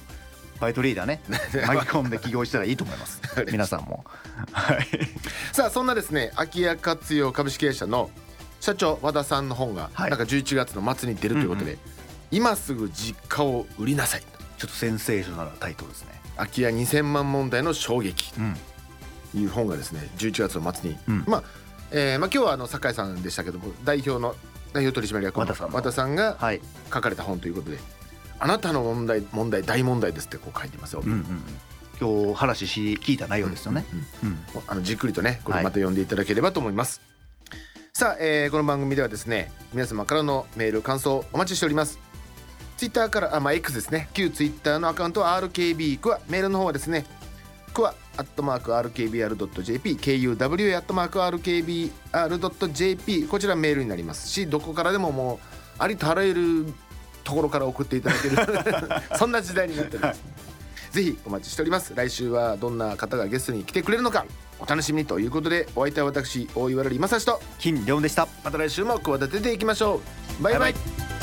[0.61, 1.21] バイトリーダー ね。
[1.67, 3.21] 巻き込んで起業したらいいと思います。
[3.53, 4.05] 皆さんも。
[4.53, 4.87] はい。
[5.53, 8.11] さあそんなですね空き家活用株式会社の
[8.61, 10.11] 社長和田さんの本が、はい。
[10.11, 11.79] なんか11月の末に出るということで、うん
[12.33, 14.21] 今すぐ実家を売りなさい。
[14.59, 16.09] ちょっとセンセーショナルなタイトルですね。
[16.37, 18.33] 空き家2000万問題の衝撃。
[18.37, 18.57] うん。
[19.31, 21.25] という本がですね11月の末に、うん。
[21.29, 21.43] まあ、
[21.93, 24.35] えーまあ今日はあの酒井さんでしたけども代表の
[24.73, 25.77] 代表取締役の和田さんの。
[25.77, 26.61] 和田さんがはい。
[26.93, 27.79] 書かれた本ということで
[28.39, 31.25] 「あなたの問題問題大問題です」ってこう書いてますよ、うんうんうん。
[32.25, 33.85] 今日話し聞いた内容ですよね。
[34.23, 37.01] うんうんあのじっくりとねこれはいまた読んでいただければと思います、
[37.93, 41.99] さあ、えーこの番組ではですね皆様からのメール感想お待ちしております。
[42.77, 44.09] ツイッターからあまあ X ですね。
[44.13, 47.07] 旧ツイッターのアカウントは RKB クワメールの方はですね
[47.73, 55.39] クワアットマーク RKBR.jp KUW アットマーク RKBR.jp こちらメールになりますしどこからでももう
[55.79, 56.67] ありとあらゆる
[57.27, 58.37] ところから送っていただける。
[59.19, 60.23] そんな時代になっております、
[60.93, 61.93] ぜひお待ちしております。
[61.95, 64.25] 来週はどんな方がゲストに来てくれるのか
[64.61, 68.29] お楽しみにということでお相手は私大岩良理正史と金良でした。
[68.45, 70.01] また来週も企てていきましょ
[70.41, 70.43] う。
[70.43, 70.73] バイバイ。
[70.73, 71.16] バイバイ